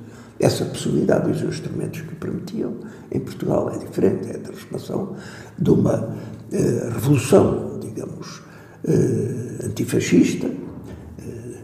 Essa 0.41 0.65
possibilidade 0.65 1.29
e 1.29 1.33
os 1.33 1.43
instrumentos 1.43 2.01
que 2.01 2.15
permitiam 2.17 2.75
em 3.11 3.21
Portugal 3.21 3.71
é 3.73 3.79
diferente, 3.79 4.29
é 4.31 4.37
a 4.37 4.41
transformação 4.41 5.15
de 5.57 5.71
uma 5.71 6.17
eh, 6.53 6.91
revolução, 6.93 7.79
digamos, 7.81 8.43
eh, 8.85 9.65
antifascista, 9.65 10.49
eh, 10.49 11.59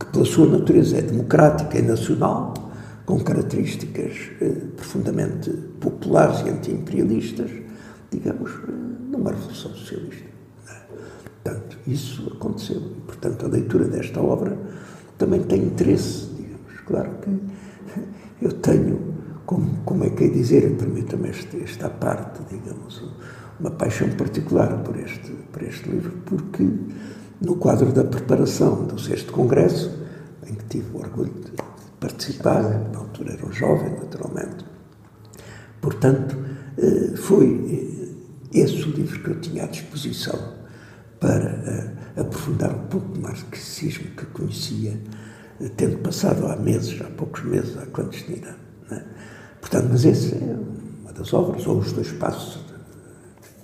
que 0.00 0.06
pela 0.06 0.24
sua 0.24 0.48
natureza 0.48 0.98
é 0.98 1.02
democrática 1.02 1.78
e 1.78 1.82
nacional, 1.82 2.54
com 3.06 3.20
características 3.20 4.16
eh, 4.40 4.48
profundamente 4.76 5.52
populares 5.80 6.40
e 6.46 6.50
anti-imperialistas, 6.50 7.50
digamos, 8.10 8.50
eh, 8.50 8.72
numa 9.10 9.30
revolução 9.30 9.72
socialista. 9.72 10.28
Portanto, 11.42 11.78
isso 11.86 12.32
aconteceu. 12.36 12.76
E, 12.76 13.00
portanto, 13.00 13.46
a 13.46 13.48
leitura 13.48 13.86
desta 13.86 14.20
obra 14.20 14.56
também 15.16 15.42
tem 15.42 15.64
interesse, 15.64 16.26
digamos. 16.36 16.80
Claro 16.86 17.10
que 17.22 18.44
eu 18.44 18.52
tenho, 18.52 19.14
como, 19.46 19.78
como 19.84 20.04
é 20.04 20.10
que 20.10 20.24
é 20.24 20.28
dizer, 20.28 20.76
permita-me 20.76 21.30
esta 21.30 21.88
parte, 21.88 22.40
digamos, 22.50 23.02
uma 23.58 23.70
paixão 23.70 24.08
particular 24.10 24.82
por 24.82 24.96
este, 24.98 25.30
por 25.52 25.62
este 25.62 25.88
livro, 25.88 26.12
porque 26.24 26.66
no 27.40 27.56
quadro 27.56 27.92
da 27.92 28.04
preparação 28.04 28.86
do 28.86 28.98
sexto 28.98 29.32
congresso, 29.32 29.90
em 30.46 30.54
que 30.54 30.64
tive 30.66 30.96
o 30.96 31.00
orgulho 31.00 31.32
de 31.32 31.52
participar, 31.98 32.62
na 32.92 32.98
altura 32.98 33.34
era 33.34 33.46
um 33.46 33.52
jovem, 33.52 33.90
naturalmente, 33.90 34.64
portanto, 35.80 36.36
eh, 36.78 37.16
foi 37.16 38.14
eh, 38.52 38.60
esse 38.60 38.82
o 38.82 38.90
livro 38.90 39.22
que 39.22 39.30
eu 39.30 39.40
tinha 39.40 39.64
à 39.64 39.66
disposição 39.66 40.38
para 41.18 41.44
eh, 41.44 42.20
aprofundar 42.20 42.74
um 42.74 42.86
pouco 42.86 43.18
o 43.18 43.20
marxismo 43.20 44.06
que 44.16 44.26
conhecia, 44.26 44.98
tendo 45.76 45.98
passado 45.98 46.46
há 46.46 46.56
meses, 46.56 47.00
há 47.00 47.10
poucos 47.10 47.44
meses, 47.44 47.76
à 47.76 47.86
clandestinidade. 47.86 48.56
É? 48.90 49.02
Portanto, 49.60 49.88
mas 49.90 50.04
esse 50.04 50.34
é 50.34 50.56
uma 51.02 51.12
das 51.12 51.32
obras, 51.34 51.66
ou 51.66 51.78
os 51.78 51.92
dois 51.92 52.10
passos 52.12 52.70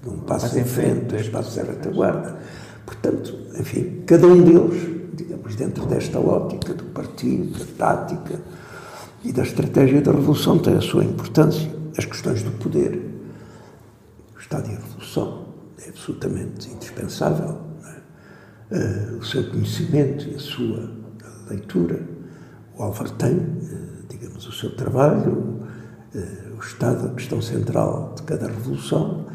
um 0.07 0.19
passo 0.19 0.59
em 0.59 0.65
frente, 0.65 1.07
dois 1.07 1.29
passos 1.29 1.59
à 1.59 1.63
retaguarda. 1.63 2.37
Portanto, 2.85 3.37
enfim, 3.59 4.03
cada 4.07 4.27
um 4.27 4.43
deles, 4.43 4.89
digamos, 5.15 5.55
dentro 5.57 5.85
desta 5.87 6.19
ótica 6.19 6.75
do 6.75 6.85
partido, 6.85 7.59
da 7.59 7.65
tática 7.77 8.41
e 9.25 9.33
da 9.33 9.43
estratégia 9.43 10.01
da 10.01 10.13
revolução, 10.13 10.59
tem 10.59 10.75
a 10.77 10.81
sua 10.81 11.05
importância. 11.05 11.69
As 11.97 12.05
questões 12.05 12.43
do 12.43 12.51
poder, 12.53 13.01
o 14.37 14.39
Estado 14.39 14.71
e 14.71 14.75
a 14.75 14.79
Revolução, 14.79 15.47
é 15.85 15.89
absolutamente 15.89 16.71
indispensável. 16.71 17.61
É? 18.71 18.77
Uh, 18.77 19.19
o 19.19 19.25
seu 19.25 19.49
conhecimento 19.51 20.29
e 20.29 20.35
a 20.35 20.39
sua 20.39 20.91
leitura. 21.49 22.01
O 22.77 22.83
Álvaro 22.83 23.11
tem, 23.13 23.37
uh, 23.37 24.07
digamos, 24.09 24.47
o 24.47 24.53
seu 24.53 24.75
trabalho, 24.77 25.63
uh, 26.15 26.57
o 26.57 26.61
Estado, 26.61 27.07
a 27.07 27.15
questão 27.15 27.41
central 27.41 28.15
de 28.17 28.23
cada 28.25 28.47
revolução 28.47 29.27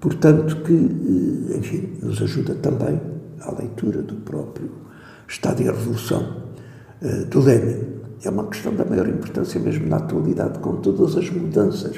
Portanto, 0.00 0.62
que, 0.62 0.72
eh, 0.72 1.58
enfim, 1.58 1.98
nos 2.02 2.22
ajuda 2.22 2.54
também 2.54 2.98
à 3.40 3.52
leitura 3.52 4.00
do 4.00 4.14
próprio 4.16 4.70
Estado 5.28 5.62
e 5.62 5.68
a 5.68 5.72
Revolução 5.72 6.40
do 7.30 7.40
Lenin. 7.40 7.99
É 8.22 8.28
uma 8.28 8.46
questão 8.48 8.74
da 8.74 8.84
maior 8.84 9.08
importância 9.08 9.58
mesmo 9.58 9.86
na 9.86 9.96
atualidade, 9.96 10.58
com 10.58 10.76
todas 10.76 11.16
as 11.16 11.30
mudanças 11.30 11.96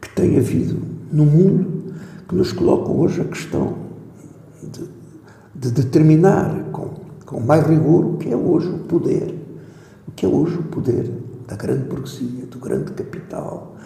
que 0.00 0.08
tem 0.14 0.38
havido 0.38 0.80
no 1.12 1.26
mundo, 1.26 1.94
que 2.26 2.34
nos 2.34 2.52
colocam 2.52 2.98
hoje 2.98 3.20
a 3.20 3.24
questão 3.24 3.76
de, 4.62 4.88
de 5.54 5.70
determinar 5.70 6.70
com, 6.72 6.94
com 7.26 7.40
mais 7.40 7.66
rigor 7.66 8.04
o 8.04 8.16
que 8.16 8.32
é 8.32 8.36
hoje 8.36 8.68
o 8.68 8.78
poder, 8.78 9.34
o 10.08 10.12
que 10.12 10.24
é 10.24 10.28
hoje 10.28 10.56
o 10.56 10.62
poder 10.62 11.10
da 11.46 11.54
grande 11.54 11.84
burguesia, 11.84 12.46
do 12.46 12.58
grande 12.58 12.92
capital, 12.92 13.76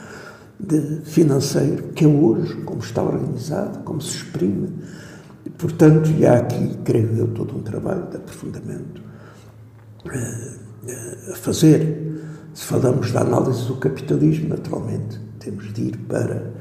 de 0.58 1.00
financeiro 1.04 1.88
que 1.94 2.04
é 2.04 2.08
hoje, 2.08 2.54
como 2.62 2.80
está 2.80 3.02
organizado, 3.02 3.80
como 3.80 4.00
se 4.00 4.16
exprime. 4.16 4.72
E, 5.44 5.50
portanto, 5.50 6.10
e 6.10 6.24
há 6.24 6.38
aqui, 6.38 6.76
creio 6.84 7.16
eu, 7.16 7.28
todo 7.28 7.56
um 7.56 7.62
trabalho 7.62 8.06
de 8.08 8.16
aprofundamento 8.16 9.02
uh, 10.06 10.65
a 11.30 11.36
fazer. 11.36 12.04
Se 12.54 12.64
falamos 12.64 13.12
da 13.12 13.20
análise 13.20 13.66
do 13.66 13.76
capitalismo, 13.76 14.48
naturalmente, 14.48 15.20
temos 15.38 15.72
de 15.72 15.82
ir 15.82 15.96
para 16.08 16.52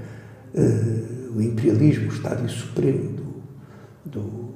uh, 0.54 1.38
o 1.38 1.41
imperialismo, 1.41 2.06
o 2.06 2.13
estádio 2.13 2.49
supremo 2.49 3.12
do, 4.06 4.12
do, 4.12 4.49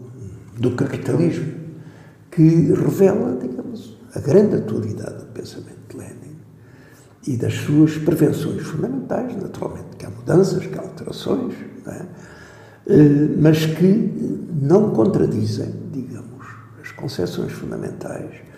do 0.58 0.76
capitalismo, 0.76 1.54
que 2.32 2.74
revela, 2.74 3.38
digamos, 3.40 3.98
a 4.14 4.20
grande 4.20 4.58
atualidade 4.58 5.20
do 5.20 5.26
pensamento 5.28 5.80
de 5.90 5.98
Lenin 5.98 6.38
e 7.28 7.38
das 7.38 7.54
suas 7.54 7.98
prevenções 7.98 8.62
fundamentais, 8.64 9.36
naturalmente, 9.42 9.96
que 9.98 10.06
há 10.06 10.10
mudanças, 10.10 10.66
que 10.66 10.78
há 10.78 10.82
alterações, 10.82 11.54
é? 11.88 12.06
Eh, 12.88 13.36
mas 13.38 13.66
que 13.66 14.40
não 14.62 14.92
contradizem, 14.92 15.72
digamos, 15.92 16.48
as 16.82 16.92
concepções 16.92 17.52
fundamentais 17.52 18.49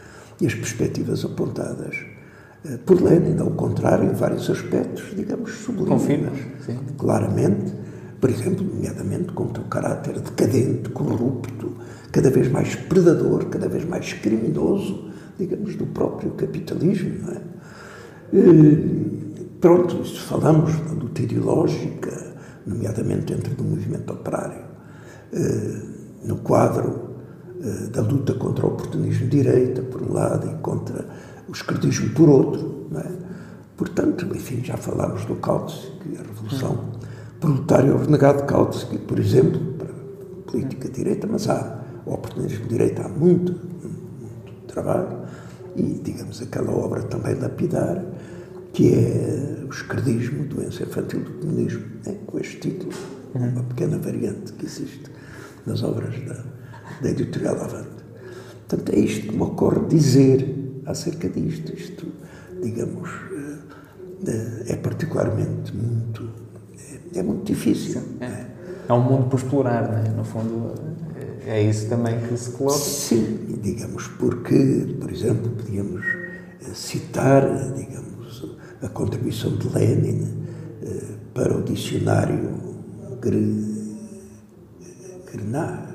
e 0.42 0.48
as 0.48 0.54
perspectivas 0.54 1.24
apontadas 1.24 1.96
eh, 2.66 2.78
por 2.86 3.02
Lenin, 3.02 3.40
ao 3.40 3.52
contrário, 3.52 4.10
em 4.10 4.14
vários 4.14 4.50
aspectos, 4.50 5.16
digamos, 5.16 5.52
sublimas. 5.52 6.38
Claramente, 6.98 7.74
por 8.20 8.30
exemplo, 8.30 8.66
nomeadamente 8.66 9.32
contra 9.32 9.64
o 9.64 9.68
caráter 9.68 10.20
decadente, 10.20 10.90
corrupto, 10.90 11.74
cada 12.12 12.30
vez 12.30 12.52
mais 12.52 12.76
predador, 12.76 13.46
cada 13.46 13.70
vez 13.70 13.86
mais 13.86 14.14
criminoso, 14.14 15.10
digamos, 15.38 15.76
do 15.76 15.86
próprio 15.86 16.32
capitalismo, 16.32 17.26
não 17.26 17.34
é? 17.34 17.42
Pronto, 19.60 20.04
se 20.06 20.20
falamos 20.20 20.76
da 20.76 20.94
luta 20.94 21.22
ideológica, 21.22 22.12
nomeadamente 22.66 23.34
dentro 23.34 23.54
do 23.54 23.64
movimento 23.64 24.12
operário, 24.12 24.64
eh, 25.34 25.82
no 26.24 26.38
quadro 26.38 26.90
eh, 26.90 27.01
da 27.92 28.02
luta 28.02 28.34
contra 28.34 28.66
o 28.66 28.70
oportunismo 28.70 29.28
de 29.28 29.38
direita, 29.38 29.82
por 29.84 30.02
um 30.02 30.14
lado, 30.14 30.50
e 30.50 30.56
contra 30.62 31.06
o 31.48 31.52
esquerdismo 31.52 32.10
por 32.12 32.28
outro. 32.28 32.88
É? 32.96 33.12
Portanto, 33.78 34.26
enfim, 34.36 34.64
já 34.64 34.78
falámos 34.78 35.26
do 35.26 35.36
Kautsky, 35.36 36.18
a 36.18 36.24
Revolução 36.24 36.92
Proletária, 37.40 37.94
o 37.94 37.98
renegado 37.98 38.44
Kautsky, 38.44 38.98
por 39.00 39.20
exemplo, 39.20 39.60
para 39.78 39.90
a 39.90 40.52
política 40.52 40.88
de 40.88 40.96
direita, 40.96 41.28
mas 41.30 41.50
há 41.50 41.80
o 42.06 42.14
oportunismo 42.14 42.64
de 42.64 42.70
direita, 42.70 43.04
há 43.04 43.10
muito, 43.10 43.54
muito 43.54 44.68
trabalho, 44.68 45.22
e, 45.76 46.02
digamos, 46.04 46.42
aquela 46.42 46.72
obra 46.72 47.02
também 47.04 47.36
lapidar, 47.36 48.04
que 48.74 48.94
é 48.94 49.66
o 49.66 49.70
esquerdismo, 49.70 50.46
doença 50.46 50.84
infantil 50.84 51.22
do 51.22 51.32
comunismo, 51.32 51.86
né? 52.06 52.16
com 52.28 52.40
este 52.40 52.58
título, 52.60 52.92
uma 53.34 53.64
pequena 53.64 53.98
variante 53.98 54.54
que 54.54 54.66
existe 54.66 55.04
nas 55.66 55.82
obras 55.84 56.14
da, 56.26 56.44
da 57.02 57.10
editorial 57.10 57.56
Avante. 57.56 58.02
Portanto, 58.68 58.94
é 58.94 59.00
isto 59.00 59.28
que 59.28 59.36
me 59.36 59.42
ocorre 59.44 59.88
dizer 59.88 60.82
acerca 60.86 61.28
disto. 61.30 61.74
Isto, 61.74 62.08
digamos, 62.62 63.10
eh, 64.28 64.74
é 64.74 64.76
particularmente 64.76 65.76
muito, 65.76 66.30
é, 67.14 67.20
é 67.20 67.24
muito 67.24 67.44
difícil. 67.44 68.02
É. 68.22 68.46
é 68.88 68.94
um 68.94 69.02
mundo 69.02 69.30
por 69.30 69.38
explorar, 69.38 69.92
não 69.92 69.98
é? 69.98 70.10
No 70.10 70.24
fundo, 70.24 70.74
é 71.46 71.62
isso 71.62 71.90
também 71.90 72.20
que 72.22 72.38
se 72.38 72.52
coloca. 72.52 72.78
Sim, 72.78 73.60
digamos, 73.62 74.08
porque, 74.08 74.96
por 75.00 75.12
exemplo, 75.12 75.50
podíamos 75.52 76.06
eh, 76.06 76.74
citar, 76.74 77.74
digamos, 77.74 78.56
a 78.82 78.88
contribuição 78.90 79.56
de 79.58 79.68
Lenin 79.68 80.28
eh, 80.84 81.04
para 81.34 81.58
o 81.58 81.64
dicionário 81.64 82.72
Grenat, 85.32 85.91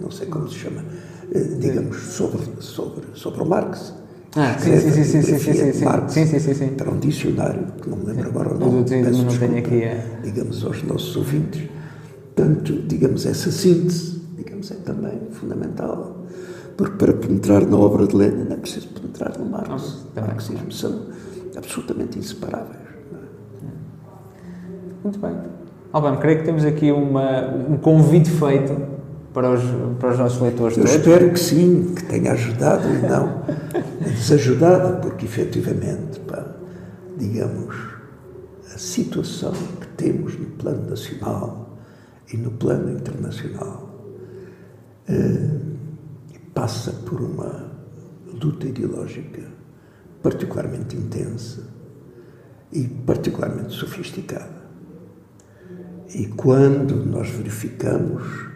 não 0.00 0.10
sei 0.10 0.26
como 0.26 0.48
se 0.48 0.56
chama, 0.56 0.84
eh, 1.32 1.38
digamos, 1.58 1.96
sobre, 1.98 2.40
sobre, 2.60 3.04
sobre 3.14 3.42
o 3.42 3.46
Marx. 3.46 3.94
Ah, 4.36 4.56
sim, 4.58 4.76
sim, 4.78 4.90
sim, 4.90 5.04
sim, 5.04 5.22
sim, 5.22 5.52
sim, 5.52 5.72
sim, 5.72 5.84
Marx, 5.84 6.12
sim, 6.12 6.26
sim, 6.26 6.38
sim, 6.38 6.54
sim. 6.54 6.68
Para 6.68 6.90
um 6.90 6.98
dicionário, 6.98 7.66
que 7.82 7.90
não 7.90 7.96
me 7.96 8.06
lembro 8.06 8.28
agora 8.28 8.54
o 8.54 8.58
nome, 8.58 8.84
peço 8.84 9.24
não 9.24 9.38
tenho 9.38 9.58
aqui, 9.58 9.82
é. 9.82 10.20
digamos, 10.22 10.64
aos 10.64 10.82
nossos 10.84 11.16
ouvintes. 11.16 11.68
Portanto, 12.34 12.82
digamos, 12.86 13.26
essa 13.26 13.50
síntese, 13.50 14.22
digamos, 14.36 14.70
é 14.70 14.76
também 14.76 15.20
fundamental. 15.32 16.24
Porque 16.76 16.96
para 16.96 17.12
penetrar 17.12 17.66
na 17.66 17.76
obra 17.76 18.06
de 18.06 18.16
Lenin 18.16 18.52
é 18.52 18.56
preciso 18.56 18.88
penetrar 18.88 19.36
no 19.38 19.46
Marx. 19.46 20.06
o 20.16 20.20
marxismo 20.20 20.72
são 20.72 21.06
absolutamente 21.56 22.18
inseparáveis. 22.18 22.78
É? 23.62 23.66
Muito 25.02 25.18
bem. 25.18 25.36
Albano, 25.92 26.18
creio 26.18 26.38
que 26.38 26.44
temos 26.44 26.64
aqui 26.64 26.92
uma, 26.92 27.48
um 27.68 27.76
convite 27.76 28.30
feito 28.30 28.99
para 29.32 29.50
os, 29.50 29.62
para 29.98 30.10
os 30.10 30.18
nossos 30.18 30.40
leitores 30.40 30.76
Eu 30.76 30.84
todos. 30.84 30.98
espero 30.98 31.32
que 31.32 31.40
sim, 31.40 31.94
que 31.94 32.04
tenha 32.04 32.32
ajudado 32.32 32.88
e 32.88 32.98
não 33.08 33.42
desajudado, 34.00 35.00
porque 35.00 35.26
efetivamente, 35.26 36.20
pá, 36.20 36.44
digamos, 37.16 37.76
a 38.74 38.78
situação 38.78 39.52
que 39.52 39.86
temos 39.96 40.38
no 40.38 40.46
plano 40.46 40.88
nacional 40.88 41.78
e 42.32 42.36
no 42.36 42.50
plano 42.52 42.90
internacional 42.92 43.88
eh, 45.08 45.50
passa 46.54 46.92
por 46.92 47.20
uma 47.20 47.70
luta 48.42 48.66
ideológica 48.66 49.42
particularmente 50.22 50.96
intensa 50.96 51.62
e 52.72 52.86
particularmente 52.86 53.72
sofisticada. 53.72 54.60
E 56.14 56.26
quando 56.26 57.04
nós 57.06 57.28
verificamos 57.30 58.49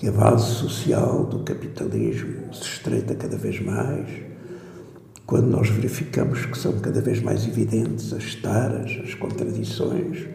que 0.00 0.08
a 0.08 0.12
base 0.12 0.46
social 0.54 1.26
do 1.26 1.40
capitalismo 1.40 2.54
se 2.54 2.62
estreita 2.62 3.14
cada 3.14 3.36
vez 3.36 3.60
mais, 3.60 4.08
quando 5.26 5.48
nós 5.48 5.68
verificamos 5.68 6.46
que 6.46 6.56
são 6.56 6.80
cada 6.80 7.02
vez 7.02 7.20
mais 7.20 7.46
evidentes 7.46 8.10
as 8.14 8.34
taras, 8.36 8.98
as 9.04 9.12
contradições, 9.12 10.26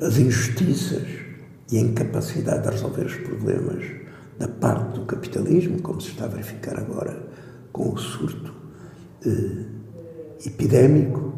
as 0.00 0.18
injustiças 0.18 1.06
e 1.70 1.78
a 1.78 1.80
incapacidade 1.80 2.64
de 2.64 2.70
resolver 2.70 3.06
os 3.06 3.14
problemas 3.14 3.84
da 4.40 4.48
parte 4.48 4.98
do 4.98 5.06
capitalismo, 5.06 5.80
como 5.80 6.00
se 6.00 6.08
está 6.08 6.24
a 6.24 6.28
verificar 6.28 6.76
agora 6.80 7.28
com 7.70 7.92
o 7.92 7.96
surto 7.96 8.52
eh, 9.24 9.66
epidémico, 10.44 11.32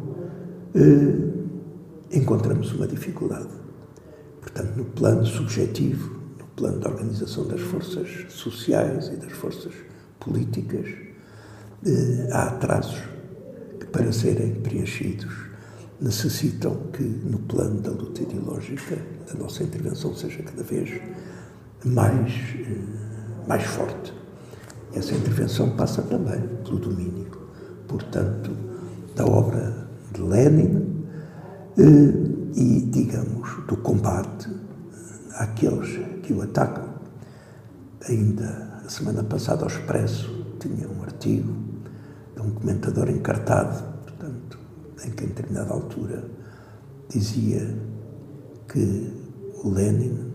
eh, 0.73 2.17
encontramos 2.17 2.73
uma 2.73 2.87
dificuldade. 2.87 3.49
Portanto, 4.41 4.75
no 4.75 4.85
plano 4.85 5.23
subjetivo, 5.23 6.18
plano 6.59 6.79
da 6.79 6.89
organização 6.89 7.47
das 7.47 7.61
forças 7.61 8.25
sociais 8.27 9.07
e 9.07 9.15
das 9.15 9.31
forças 9.31 9.71
políticas, 10.19 10.85
eh, 11.85 12.27
há 12.33 12.47
atrasos 12.47 13.01
que, 13.79 13.85
para 13.85 14.11
serem 14.11 14.55
preenchidos, 14.55 15.33
necessitam 16.01 16.75
que, 16.91 17.01
no 17.01 17.39
plano 17.39 17.79
da 17.79 17.91
luta 17.91 18.21
ideológica, 18.21 18.97
a 19.31 19.37
nossa 19.37 19.63
intervenção 19.63 20.13
seja 20.13 20.43
cada 20.43 20.61
vez 20.61 21.01
mais, 21.85 22.33
eh, 22.33 23.47
mais 23.47 23.63
forte. 23.63 24.13
Essa 24.93 25.13
intervenção 25.15 25.77
passa 25.77 26.01
também 26.01 26.41
pelo 26.65 26.77
domínio, 26.77 27.31
portanto, 27.87 28.51
da 29.15 29.25
obra 29.25 29.87
de 30.11 30.21
Lenin 30.21 31.05
eh, 31.77 32.53
e, 32.53 32.81
digamos, 32.81 33.65
do 33.65 33.77
combate 33.77 34.49
àqueles 35.37 36.08
que 36.29 36.33
o 36.33 36.43
atacam. 36.43 36.87
Ainda 38.07 38.81
a 38.85 38.89
semana 38.89 39.23
passada, 39.23 39.63
ao 39.63 39.67
Expresso 39.67 40.45
tinha 40.59 40.87
um 40.87 41.01
artigo 41.01 41.51
de 42.35 42.41
um 42.41 42.51
comentador 42.51 43.09
encartado, 43.09 43.83
portanto, 44.03 44.59
em 45.03 45.09
que, 45.09 45.23
em 45.23 45.27
determinada 45.29 45.73
altura, 45.73 46.23
dizia 47.09 47.75
que 48.67 49.11
o 49.63 49.69
Lenin 49.69 50.31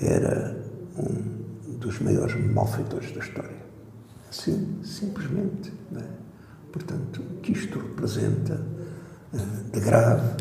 era 0.00 0.56
um 0.96 1.76
dos 1.76 2.00
maiores 2.00 2.34
malfeitores 2.50 3.12
da 3.12 3.20
história. 3.20 3.62
Assim, 4.30 4.78
simplesmente. 4.82 5.70
É? 5.96 6.04
Portanto, 6.72 7.20
o 7.20 7.40
que 7.40 7.52
isto 7.52 7.78
representa 7.78 8.58
eh, 9.34 9.70
de 9.70 9.80
grave, 9.80 10.34